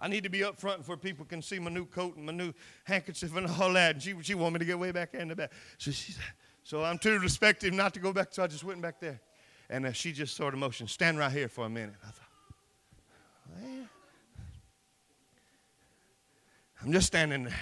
I 0.00 0.08
need 0.08 0.24
to 0.24 0.30
be 0.30 0.42
up 0.42 0.58
front 0.58 0.88
where 0.88 0.96
people 0.96 1.24
can 1.26 1.42
see 1.42 1.58
my 1.58 1.70
new 1.70 1.84
coat 1.84 2.16
and 2.16 2.24
my 2.24 2.32
new 2.32 2.52
handkerchief 2.84 3.36
and 3.36 3.46
all 3.46 3.72
that. 3.74 3.94
And 3.96 4.02
she, 4.02 4.14
she 4.22 4.34
wanted 4.34 4.54
me 4.54 4.58
to 4.60 4.64
get 4.64 4.78
way 4.78 4.92
back 4.92 5.14
in 5.14 5.28
the 5.28 5.36
back. 5.36 5.52
So, 5.78 5.90
so 6.62 6.84
I'm 6.84 6.98
too 6.98 7.18
respective 7.18 7.74
not 7.74 7.92
to 7.94 8.00
go 8.00 8.12
back, 8.12 8.28
so 8.30 8.42
I 8.42 8.46
just 8.46 8.64
went 8.64 8.80
back 8.80 9.00
there. 9.00 9.20
And 9.68 9.86
uh, 9.86 9.92
she 9.92 10.12
just 10.12 10.36
sort 10.36 10.54
of 10.54 10.60
motioned, 10.60 10.90
stand 10.90 11.18
right 11.18 11.30
here 11.30 11.48
for 11.48 11.66
a 11.66 11.70
minute. 11.70 11.94
I 12.02 12.10
thought, 12.10 12.28
well, 13.54 13.86
I'm 16.82 16.92
just 16.92 17.08
standing 17.08 17.44
there. 17.44 17.54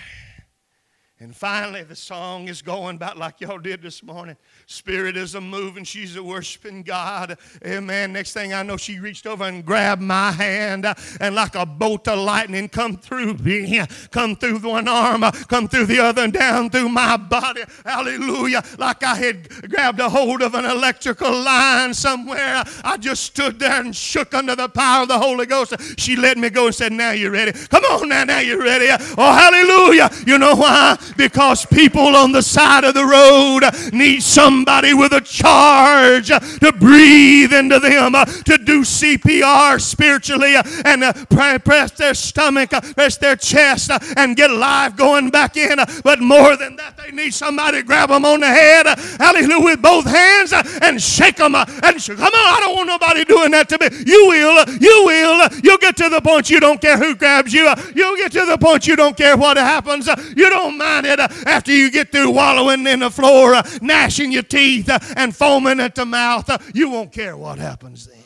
And 1.20 1.34
finally, 1.34 1.82
the 1.82 1.96
song 1.96 2.46
is 2.46 2.62
going 2.62 2.94
about 2.94 3.18
like 3.18 3.40
y'all 3.40 3.58
did 3.58 3.82
this 3.82 4.04
morning. 4.04 4.36
Spirit 4.66 5.16
is 5.16 5.34
a 5.34 5.40
moving. 5.40 5.82
She's 5.82 6.14
a 6.14 6.22
worshiping 6.22 6.84
God. 6.84 7.36
Amen. 7.66 8.12
Next 8.12 8.34
thing 8.34 8.54
I 8.54 8.62
know, 8.62 8.76
she 8.76 9.00
reached 9.00 9.26
over 9.26 9.42
and 9.42 9.64
grabbed 9.64 10.00
my 10.00 10.30
hand, 10.30 10.86
uh, 10.86 10.94
and 11.20 11.34
like 11.34 11.56
a 11.56 11.66
bolt 11.66 12.06
of 12.06 12.20
lightning, 12.20 12.68
come 12.68 12.96
through 12.96 13.34
me, 13.34 13.82
come 14.12 14.36
through 14.36 14.60
one 14.60 14.86
arm, 14.86 15.24
uh, 15.24 15.32
come 15.32 15.66
through 15.66 15.86
the 15.86 15.98
other, 15.98 16.22
and 16.22 16.32
down 16.32 16.70
through 16.70 16.88
my 16.88 17.16
body. 17.16 17.62
Hallelujah. 17.84 18.62
Like 18.78 19.02
I 19.02 19.16
had 19.16 19.48
grabbed 19.68 19.98
a 19.98 20.08
hold 20.08 20.40
of 20.40 20.54
an 20.54 20.66
electrical 20.66 21.32
line 21.32 21.94
somewhere. 21.94 22.62
I 22.84 22.96
just 22.96 23.24
stood 23.24 23.58
there 23.58 23.80
and 23.80 23.94
shook 23.94 24.34
under 24.34 24.54
the 24.54 24.68
power 24.68 25.02
of 25.02 25.08
the 25.08 25.18
Holy 25.18 25.46
Ghost. 25.46 25.74
She 25.98 26.14
let 26.14 26.38
me 26.38 26.48
go 26.48 26.66
and 26.66 26.74
said, 26.76 26.92
Now 26.92 27.10
you're 27.10 27.32
ready. 27.32 27.50
Come 27.50 27.82
on 27.86 28.08
now, 28.08 28.22
now 28.22 28.38
you're 28.38 28.62
ready. 28.62 28.86
Oh, 29.18 29.32
hallelujah. 29.32 30.10
You 30.24 30.38
know 30.38 30.54
why? 30.54 30.96
Because 31.16 31.66
people 31.66 32.16
on 32.16 32.32
the 32.32 32.42
side 32.42 32.84
of 32.84 32.94
the 32.94 33.04
road 33.04 33.62
need 33.92 34.22
somebody 34.22 34.94
with 34.94 35.12
a 35.12 35.20
charge 35.20 36.28
to 36.28 36.72
breathe 36.78 37.52
into 37.52 37.78
them, 37.78 38.12
to 38.12 38.58
do 38.58 38.82
CPR 38.82 39.80
spiritually 39.80 40.54
and 40.84 41.04
uh, 41.04 41.12
press 41.58 41.92
their 41.92 42.14
stomach, 42.14 42.72
uh, 42.72 42.80
press 42.80 43.16
their 43.16 43.36
chest, 43.36 43.90
uh, 43.90 43.98
and 44.16 44.36
get 44.36 44.50
life 44.50 44.96
going 44.96 45.30
back 45.30 45.56
in. 45.56 45.78
But 46.02 46.20
more 46.20 46.56
than 46.56 46.76
that, 46.76 46.96
they 46.96 47.10
need 47.10 47.34
somebody 47.34 47.78
to 47.78 47.82
grab 47.84 48.08
them 48.10 48.24
on 48.24 48.40
the 48.40 48.46
head, 48.46 48.86
hallelujah, 49.18 49.64
with 49.64 49.82
both 49.82 50.06
hands 50.06 50.52
and 50.82 51.00
shake 51.00 51.36
them. 51.36 51.54
And 51.54 52.00
sh- 52.00 52.08
come 52.08 52.20
on, 52.20 52.34
I 52.34 52.58
don't 52.60 52.76
want 52.76 52.88
nobody 52.88 53.24
doing 53.24 53.50
that 53.52 53.68
to 53.70 53.78
me. 53.78 53.88
You 54.06 54.28
will, 54.28 54.64
you 54.80 55.04
will. 55.06 55.48
You'll 55.62 55.78
get 55.78 55.96
to 55.98 56.08
the 56.08 56.20
point 56.20 56.50
you 56.50 56.60
don't 56.60 56.80
care 56.80 56.96
who 56.98 57.14
grabs 57.14 57.52
you. 57.52 57.72
You'll 57.94 58.16
get 58.16 58.32
to 58.32 58.44
the 58.44 58.58
point 58.58 58.86
you 58.86 58.96
don't 58.96 59.16
care 59.16 59.36
what 59.36 59.56
happens. 59.56 60.08
You 60.36 60.50
don't 60.50 60.76
mind 60.76 60.97
it 61.04 61.20
after 61.20 61.72
you 61.72 61.90
get 61.90 62.12
through 62.12 62.30
wallowing 62.30 62.86
in 62.86 63.00
the 63.00 63.10
floor, 63.10 63.54
uh, 63.54 63.62
gnashing 63.80 64.32
your 64.32 64.42
teeth, 64.42 64.88
uh, 64.88 64.98
and 65.16 65.34
foaming 65.34 65.80
at 65.80 65.94
the 65.94 66.06
mouth. 66.06 66.48
Uh, 66.48 66.58
you 66.74 66.90
won't 66.90 67.12
care 67.12 67.36
what 67.36 67.58
happens 67.58 68.06
then. 68.06 68.16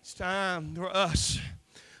It's 0.00 0.14
time 0.14 0.74
for 0.74 0.94
us 0.94 1.38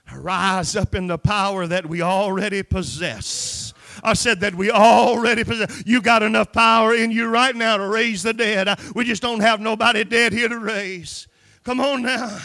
to 0.08 0.18
rise 0.18 0.76
up 0.76 0.94
in 0.94 1.06
the 1.06 1.18
power 1.18 1.66
that 1.66 1.86
we 1.86 2.02
already 2.02 2.62
possess. 2.62 3.74
I 4.02 4.12
said 4.12 4.40
that 4.40 4.54
we 4.54 4.70
already 4.70 5.42
possess. 5.42 5.82
You 5.86 6.00
got 6.00 6.22
enough 6.22 6.52
power 6.52 6.94
in 6.94 7.10
you 7.10 7.28
right 7.28 7.54
now 7.56 7.76
to 7.76 7.88
raise 7.88 8.22
the 8.22 8.32
dead. 8.32 8.68
We 8.94 9.04
just 9.04 9.22
don't 9.22 9.40
have 9.40 9.60
nobody 9.60 10.04
dead 10.04 10.32
here 10.32 10.48
to 10.48 10.58
raise. 10.58 11.26
Come 11.64 11.80
on 11.80 12.02
now. 12.02 12.38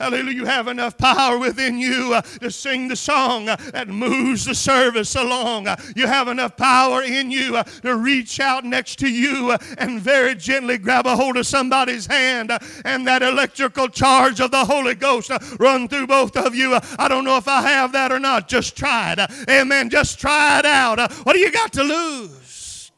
Hallelujah. 0.00 0.32
You 0.32 0.46
have 0.46 0.66
enough 0.66 0.96
power 0.96 1.38
within 1.38 1.78
you 1.78 2.14
uh, 2.14 2.22
to 2.22 2.50
sing 2.50 2.88
the 2.88 2.96
song 2.96 3.50
uh, 3.50 3.56
that 3.72 3.86
moves 3.86 4.46
the 4.46 4.54
service 4.54 5.14
along. 5.14 5.68
Uh, 5.68 5.76
you 5.94 6.06
have 6.06 6.26
enough 6.26 6.56
power 6.56 7.02
in 7.02 7.30
you 7.30 7.58
uh, 7.58 7.64
to 7.82 7.96
reach 7.96 8.40
out 8.40 8.64
next 8.64 8.98
to 9.00 9.10
you 9.10 9.50
uh, 9.50 9.58
and 9.76 10.00
very 10.00 10.34
gently 10.34 10.78
grab 10.78 11.04
a 11.04 11.14
hold 11.14 11.36
of 11.36 11.46
somebody's 11.46 12.06
hand 12.06 12.50
uh, 12.50 12.58
and 12.86 13.06
that 13.06 13.22
electrical 13.22 13.88
charge 13.88 14.40
of 14.40 14.50
the 14.50 14.64
Holy 14.64 14.94
Ghost 14.94 15.30
run 15.60 15.86
through 15.86 16.06
both 16.06 16.34
of 16.34 16.54
you. 16.54 16.78
I 16.98 17.06
don't 17.06 17.26
know 17.26 17.36
if 17.36 17.46
I 17.46 17.60
have 17.60 17.92
that 17.92 18.10
or 18.10 18.18
not. 18.18 18.48
Just 18.48 18.78
try 18.78 19.14
it. 19.18 19.30
Amen. 19.50 19.90
Just 19.90 20.18
try 20.18 20.60
it 20.60 20.64
out. 20.64 21.12
What 21.24 21.34
do 21.34 21.40
you 21.40 21.52
got 21.52 21.74
to 21.74 21.82
lose? 21.82 22.90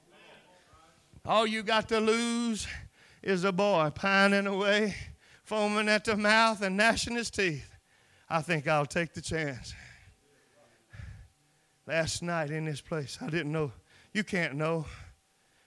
All 1.26 1.48
you 1.48 1.64
got 1.64 1.88
to 1.88 1.98
lose 1.98 2.68
is 3.24 3.42
a 3.42 3.50
boy 3.50 3.90
pining 3.92 4.46
away 4.46 4.94
foaming 5.52 5.86
at 5.86 6.06
the 6.06 6.16
mouth 6.16 6.62
and 6.62 6.78
gnashing 6.78 7.14
his 7.14 7.30
teeth, 7.30 7.76
I 8.30 8.40
think 8.40 8.66
I'll 8.66 8.86
take 8.86 9.12
the 9.12 9.20
chance. 9.20 9.74
Last 11.86 12.22
night 12.22 12.50
in 12.50 12.64
this 12.64 12.80
place, 12.80 13.18
I 13.20 13.28
didn't 13.28 13.52
know. 13.52 13.70
You 14.14 14.24
can't 14.24 14.54
know. 14.54 14.86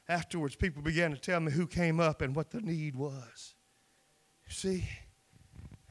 Afterwards, 0.10 0.56
people 0.56 0.82
began 0.82 1.12
to 1.12 1.19
tell 1.19 1.39
me 1.39 1.52
who 1.52 1.67
came 1.67 2.00
up 2.00 2.24
and 2.24 2.36
what 2.36 2.50
the 2.50 2.62
need 2.62 2.95
was. 2.95 3.54
See, 4.50 4.89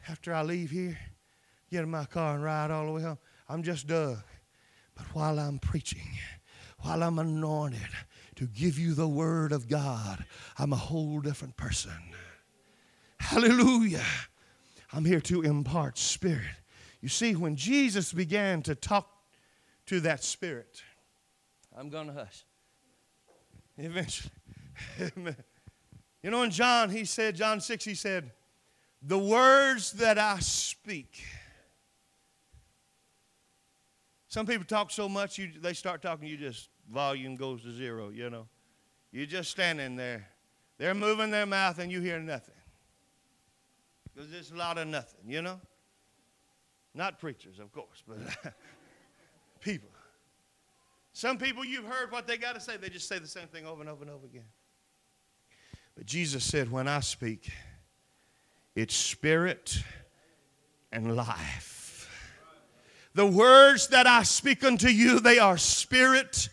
after 0.09 0.35
I 0.35 0.42
leave 0.42 0.72
here, 0.72 0.98
get 1.70 1.85
in 1.85 1.90
my 1.92 2.04
car 2.04 2.35
and 2.35 2.42
ride 2.42 2.72
all 2.72 2.87
the 2.87 2.92
way 2.92 3.02
home, 3.02 3.18
I'm 3.48 3.62
just 3.62 3.87
Doug. 3.87 4.18
But 4.96 5.07
while 5.14 5.38
I'm 5.38 5.61
preaching, 5.61 6.18
while 6.80 7.00
I'm 7.00 7.20
anointed 7.20 7.90
to 8.35 8.46
give 8.46 8.76
you 8.76 8.94
the 8.94 9.07
word 9.07 9.52
of 9.52 9.68
God, 9.68 10.24
I'm 10.59 10.72
a 10.72 10.76
whole 10.76 11.20
different 11.20 11.57
person. 11.57 11.92
Hallelujah. 13.35 14.05
I'm 14.92 15.05
here 15.05 15.20
to 15.23 15.42
impart 15.42 15.99
spirit. 15.99 16.55
You 17.01 17.09
see, 17.09 17.35
when 17.35 17.57
Jesus 17.57 18.12
began 18.12 18.62
to 18.62 18.77
talk 18.77 19.09
to 19.87 19.99
that 20.03 20.23
spirit, 20.23 20.85
I'm 21.77 21.88
going 21.88 22.07
to 22.07 22.12
hush. 22.12 22.44
Eventually. 23.77 24.31
you 26.23 26.31
know, 26.31 26.44
in 26.44 26.53
John, 26.53 26.90
he 26.90 27.05
said, 27.05 27.35
John 27.35 27.61
6, 27.61 27.85
he 27.85 27.97
said, 27.97 28.31
The 29.03 29.18
words 29.18 29.90
that 29.94 30.16
I 30.16 30.38
speak. 30.38 31.20
Some 34.29 34.47
people 34.47 34.64
talk 34.64 34.92
so 34.92 35.09
much, 35.09 35.38
you, 35.38 35.51
they 35.61 35.73
start 35.73 36.03
talking, 36.03 36.29
you 36.29 36.37
just, 36.37 36.68
volume 36.88 37.35
goes 37.35 37.62
to 37.62 37.73
zero, 37.73 38.11
you 38.11 38.31
know. 38.31 38.47
You're 39.11 39.27
just 39.27 39.51
standing 39.51 39.97
there. 39.97 40.29
They're 40.79 40.94
moving 40.94 41.33
their 41.33 41.47
mouth 41.47 41.81
and 41.81 41.90
you 41.90 42.01
hear 42.01 42.20
nothing. 42.20 42.53
Because 44.14 44.33
it's 44.33 44.50
a 44.50 44.55
lot 44.55 44.79
of 44.79 44.87
nothing, 44.87 45.29
you 45.29 45.42
know? 45.42 45.61
Not 46.94 47.18
preachers, 47.18 47.59
of 47.59 47.72
course, 47.72 48.03
but 48.07 48.18
people. 49.61 49.88
Some 51.12 51.38
people, 51.38 51.64
you've 51.64 51.87
heard 51.87 52.12
what 52.12 52.27
they 52.27 52.37
got 52.37 52.55
to 52.55 52.61
say, 52.61 52.77
they 52.77 52.88
just 52.88 53.09
say 53.09 53.18
the 53.18 53.27
same 53.27 53.48
thing 53.48 53.66
over 53.66 53.81
and 53.81 53.90
over 53.90 54.03
and 54.03 54.11
over 54.12 54.27
again. 54.27 54.44
But 55.96 56.07
Jesus 56.07 56.44
said, 56.44 56.70
When 56.70 56.88
I 56.88 57.00
speak, 57.00 57.50
it's 58.74 58.94
spirit 58.94 59.83
and 60.92 61.16
life. 61.16 62.11
The 63.14 63.27
words 63.27 63.88
that 63.88 64.09
I 64.09 64.24
speak 64.24 64.64
unto 64.64 64.88
you, 64.88 65.20
they 65.20 65.38
are 65.38 65.57
spirit 65.57 66.48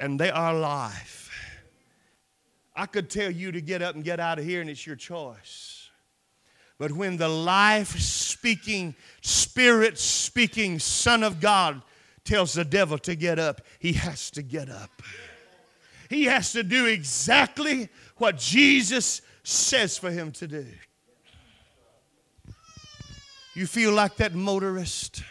and 0.00 0.18
they 0.18 0.30
are 0.30 0.54
life. 0.54 1.30
I 2.74 2.86
could 2.86 3.10
tell 3.10 3.30
you 3.30 3.52
to 3.52 3.60
get 3.60 3.82
up 3.82 3.94
and 3.94 4.04
get 4.04 4.20
out 4.20 4.38
of 4.38 4.44
here, 4.44 4.60
and 4.60 4.70
it's 4.70 4.86
your 4.86 4.96
choice. 4.96 5.77
But 6.78 6.92
when 6.92 7.16
the 7.16 7.28
life 7.28 7.98
speaking, 7.98 8.94
spirit 9.20 9.98
speaking 9.98 10.78
Son 10.78 11.24
of 11.24 11.40
God 11.40 11.82
tells 12.24 12.52
the 12.52 12.64
devil 12.64 12.98
to 12.98 13.16
get 13.16 13.38
up, 13.38 13.62
he 13.80 13.94
has 13.94 14.30
to 14.32 14.42
get 14.42 14.70
up. 14.70 15.02
He 16.08 16.24
has 16.24 16.52
to 16.52 16.62
do 16.62 16.86
exactly 16.86 17.88
what 18.16 18.38
Jesus 18.38 19.20
says 19.42 19.98
for 19.98 20.10
him 20.10 20.30
to 20.32 20.46
do. 20.46 20.66
You 23.54 23.66
feel 23.66 23.92
like 23.92 24.16
that 24.16 24.34
motorist? 24.34 25.22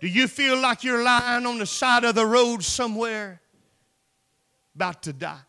Do 0.00 0.06
you 0.06 0.28
feel 0.28 0.56
like 0.58 0.84
you're 0.84 1.02
lying 1.02 1.44
on 1.44 1.58
the 1.58 1.66
side 1.66 2.04
of 2.04 2.14
the 2.14 2.24
road 2.24 2.62
somewhere 2.62 3.40
about 4.74 5.02
to 5.02 5.12
die? 5.12 5.40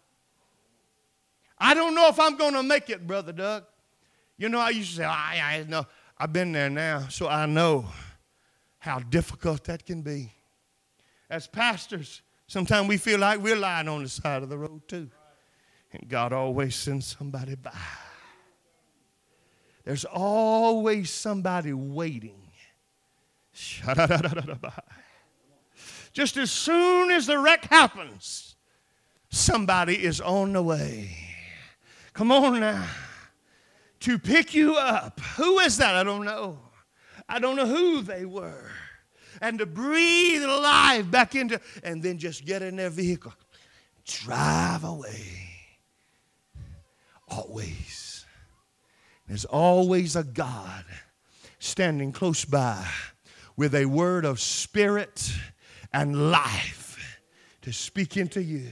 I 1.57 1.75
don't 1.75 1.93
know 1.93 2.07
if 2.07 2.19
I'm 2.19 2.37
going 2.37 2.53
to 2.55 2.63
make 2.63 2.89
it, 2.89 3.05
Brother 3.05 3.31
Doug. 3.31 3.63
You 4.41 4.49
know, 4.49 4.57
I 4.57 4.71
used 4.71 4.89
to 4.91 4.95
say, 4.97 5.05
oh, 5.05 5.09
I, 5.09 5.39
I 5.39 5.63
know. 5.69 5.85
I've 6.17 6.33
been 6.33 6.51
there 6.51 6.71
now, 6.71 7.07
so 7.09 7.27
I 7.27 7.45
know 7.45 7.85
how 8.79 8.97
difficult 8.97 9.63
that 9.65 9.85
can 9.85 10.01
be. 10.01 10.31
As 11.29 11.45
pastors, 11.45 12.23
sometimes 12.47 12.87
we 12.87 12.97
feel 12.97 13.19
like 13.19 13.39
we're 13.39 13.55
lying 13.55 13.87
on 13.87 14.01
the 14.01 14.09
side 14.09 14.41
of 14.41 14.49
the 14.49 14.57
road 14.57 14.87
too. 14.87 15.11
And 15.93 16.09
God 16.09 16.33
always 16.33 16.75
sends 16.75 17.05
somebody 17.05 17.53
by. 17.53 17.71
There's 19.83 20.05
always 20.05 21.11
somebody 21.11 21.73
waiting. 21.73 22.41
Just 26.13 26.37
as 26.37 26.49
soon 26.51 27.11
as 27.11 27.27
the 27.27 27.37
wreck 27.37 27.65
happens, 27.65 28.51
Somebody 29.31 30.03
is 30.03 30.19
on 30.19 30.51
the 30.51 30.61
way. 30.61 31.15
Come 32.13 32.33
on 32.33 32.59
now. 32.59 32.85
To 34.01 34.17
pick 34.17 34.53
you 34.53 34.75
up. 34.75 35.19
Who 35.37 35.59
is 35.59 35.77
that? 35.77 35.95
I 35.95 36.03
don't 36.03 36.25
know. 36.25 36.59
I 37.29 37.39
don't 37.39 37.55
know 37.55 37.67
who 37.67 38.01
they 38.01 38.25
were. 38.25 38.71
And 39.41 39.59
to 39.59 39.65
breathe 39.65 40.43
life 40.43 41.09
back 41.09 41.35
into, 41.35 41.59
and 41.83 42.01
then 42.01 42.17
just 42.17 42.45
get 42.45 42.61
in 42.61 42.75
their 42.75 42.89
vehicle, 42.89 43.33
drive 44.05 44.83
away. 44.83 45.49
Always. 47.27 48.25
There's 49.27 49.45
always 49.45 50.15
a 50.15 50.23
God 50.23 50.83
standing 51.59 52.11
close 52.11 52.43
by 52.43 52.85
with 53.55 53.75
a 53.75 53.85
word 53.85 54.25
of 54.25 54.39
spirit 54.39 55.31
and 55.93 56.31
life 56.31 57.19
to 57.61 57.71
speak 57.71 58.17
into 58.17 58.41
you. 58.43 58.67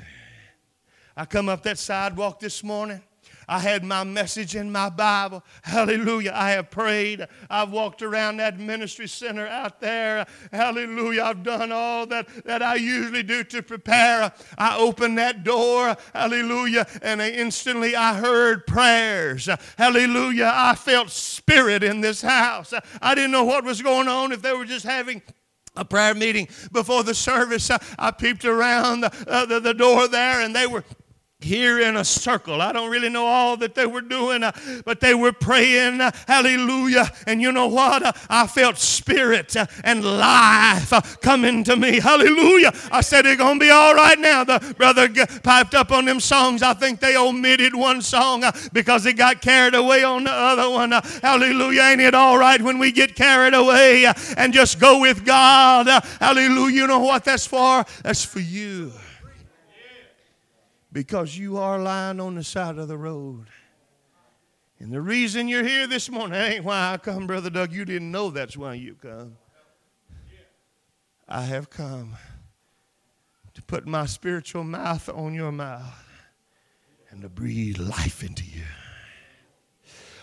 I 1.15 1.25
come 1.25 1.49
up 1.49 1.63
that 1.63 1.77
sidewalk 1.77 2.39
this 2.39 2.63
morning. 2.63 3.01
I 3.49 3.57
had 3.57 3.83
my 3.83 4.03
message 4.03 4.55
in 4.55 4.71
my 4.71 4.89
Bible. 4.89 5.43
Hallelujah. 5.63 6.33
I 6.35 6.51
have 6.51 6.69
prayed. 6.69 7.25
I've 7.49 7.71
walked 7.71 8.03
around 8.03 8.37
that 8.37 8.59
ministry 8.59 9.07
center 9.07 9.47
out 9.47 9.81
there. 9.81 10.27
Hallelujah. 10.51 11.23
I've 11.23 11.41
done 11.41 11.71
all 11.71 12.05
that, 12.05 12.27
that 12.45 12.61
I 12.61 12.75
usually 12.75 13.23
do 13.23 13.43
to 13.45 13.63
prepare. 13.63 14.31
I 14.57 14.77
opened 14.77 15.17
that 15.17 15.43
door. 15.43 15.97
Hallelujah. 16.13 16.85
And 17.01 17.21
instantly 17.21 17.95
I 17.95 18.13
heard 18.13 18.67
prayers. 18.67 19.49
Hallelujah. 19.79 20.51
I 20.53 20.75
felt 20.75 21.09
spirit 21.09 21.83
in 21.83 22.01
this 22.01 22.21
house. 22.21 22.71
I 23.01 23.15
didn't 23.15 23.31
know 23.31 23.45
what 23.45 23.63
was 23.63 23.81
going 23.81 24.07
on, 24.07 24.31
if 24.31 24.43
they 24.43 24.53
were 24.53 24.65
just 24.65 24.85
having 24.85 25.23
a 25.75 25.85
prayer 25.85 26.13
meeting 26.13 26.47
before 26.71 27.03
the 27.03 27.15
service. 27.15 27.71
I, 27.71 27.81
I 27.97 28.11
peeped 28.11 28.45
around 28.45 29.01
the, 29.01 29.25
uh, 29.27 29.45
the, 29.45 29.59
the 29.59 29.73
door 29.73 30.07
there 30.07 30.41
and 30.41 30.55
they 30.55 30.67
were 30.67 30.83
here 31.41 31.79
in 31.79 31.95
a 31.95 32.03
circle. 32.03 32.61
I 32.61 32.73
don't 32.73 32.91
really 32.91 33.07
know 33.07 33.25
all 33.25 33.55
that 33.57 33.73
they 33.73 33.85
were 33.85 34.01
doing, 34.01 34.43
uh, 34.43 34.51
but 34.83 34.99
they 34.99 35.13
were 35.15 35.31
praying, 35.31 36.01
uh, 36.01 36.11
hallelujah. 36.27 37.09
And 37.27 37.41
you 37.41 37.53
know 37.53 37.67
what? 37.67 38.03
Uh, 38.03 38.11
I 38.29 38.45
felt 38.45 38.77
spirit 38.77 39.55
and 39.85 40.03
life 40.03 41.21
coming 41.21 41.63
to 41.63 41.77
me, 41.77 41.99
hallelujah. 41.99 42.73
I 42.91 42.99
said, 43.01 43.25
it's 43.25 43.37
going 43.37 43.57
to 43.57 43.65
be 43.65 43.69
all 43.69 43.95
right 43.95 44.19
now. 44.19 44.43
The 44.43 44.75
brother 44.77 45.07
piped 45.41 45.75
up 45.75 45.91
on 45.91 46.05
them 46.05 46.19
songs. 46.19 46.61
I 46.61 46.73
think 46.73 46.99
they 46.99 47.15
omitted 47.15 47.73
one 47.73 48.01
song 48.01 48.43
because 48.73 49.05
it 49.05 49.13
got 49.13 49.41
carried 49.41 49.75
away 49.75 50.03
on 50.03 50.25
the 50.25 50.31
other 50.31 50.69
one. 50.69 50.91
hallelujah. 50.91 51.83
Ain't 51.83 52.01
it 52.01 52.15
all 52.15 52.37
right 52.37 52.61
when 52.61 52.79
we 52.79 52.91
get 52.91 53.15
carried 53.15 53.53
away 53.53 54.11
and 54.35 54.53
just 54.53 54.79
go 54.79 54.99
with 54.99 55.25
God? 55.25 55.87
hallelujah. 56.19 56.75
You 56.79 56.87
know 56.87 56.99
what 56.99 57.23
that's 57.23 57.47
for? 57.47 57.85
That's 58.03 58.25
for 58.25 58.39
you 58.39 58.91
because 60.91 61.37
you 61.37 61.57
are 61.57 61.79
lying 61.79 62.19
on 62.19 62.35
the 62.35 62.43
side 62.43 62.77
of 62.77 62.87
the 62.87 62.97
road. 62.97 63.47
And 64.79 64.91
the 64.91 65.01
reason 65.01 65.47
you're 65.47 65.65
here 65.65 65.87
this 65.87 66.09
morning 66.09 66.39
ain't 66.41 66.65
why 66.65 66.93
I 66.93 66.97
come, 66.97 67.27
Brother 67.27 67.49
Doug. 67.49 67.71
You 67.71 67.85
didn't 67.85 68.11
know 68.11 68.29
that's 68.29 68.57
why 68.57 68.75
you 68.75 68.95
come. 68.95 69.37
I 71.27 71.41
have 71.43 71.69
come 71.69 72.15
to 73.53 73.61
put 73.61 73.85
my 73.85 74.07
spiritual 74.07 74.63
mouth 74.63 75.09
on 75.09 75.33
your 75.33 75.51
mouth 75.51 76.07
and 77.11 77.21
to 77.21 77.29
breathe 77.29 77.77
life 77.77 78.23
into 78.23 78.45
you. 78.45 78.63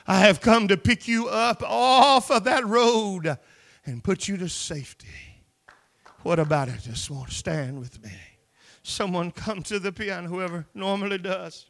I 0.06 0.20
have 0.20 0.40
come 0.40 0.68
to 0.68 0.76
pick 0.76 1.06
you 1.06 1.28
up 1.28 1.62
off 1.62 2.30
of 2.30 2.44
that 2.44 2.64
road 2.66 3.38
and 3.84 4.02
put 4.02 4.26
you 4.26 4.36
to 4.38 4.48
safety. 4.48 5.06
What 6.22 6.38
about 6.38 6.68
it? 6.68 6.80
Just 6.82 7.10
want 7.10 7.28
to 7.28 7.34
stand 7.34 7.78
with 7.78 8.02
me 8.02 8.10
someone 8.86 9.30
come 9.30 9.62
to 9.64 9.78
the 9.78 9.92
piano, 9.92 10.28
whoever 10.28 10.66
normally 10.74 11.18
does. 11.18 11.66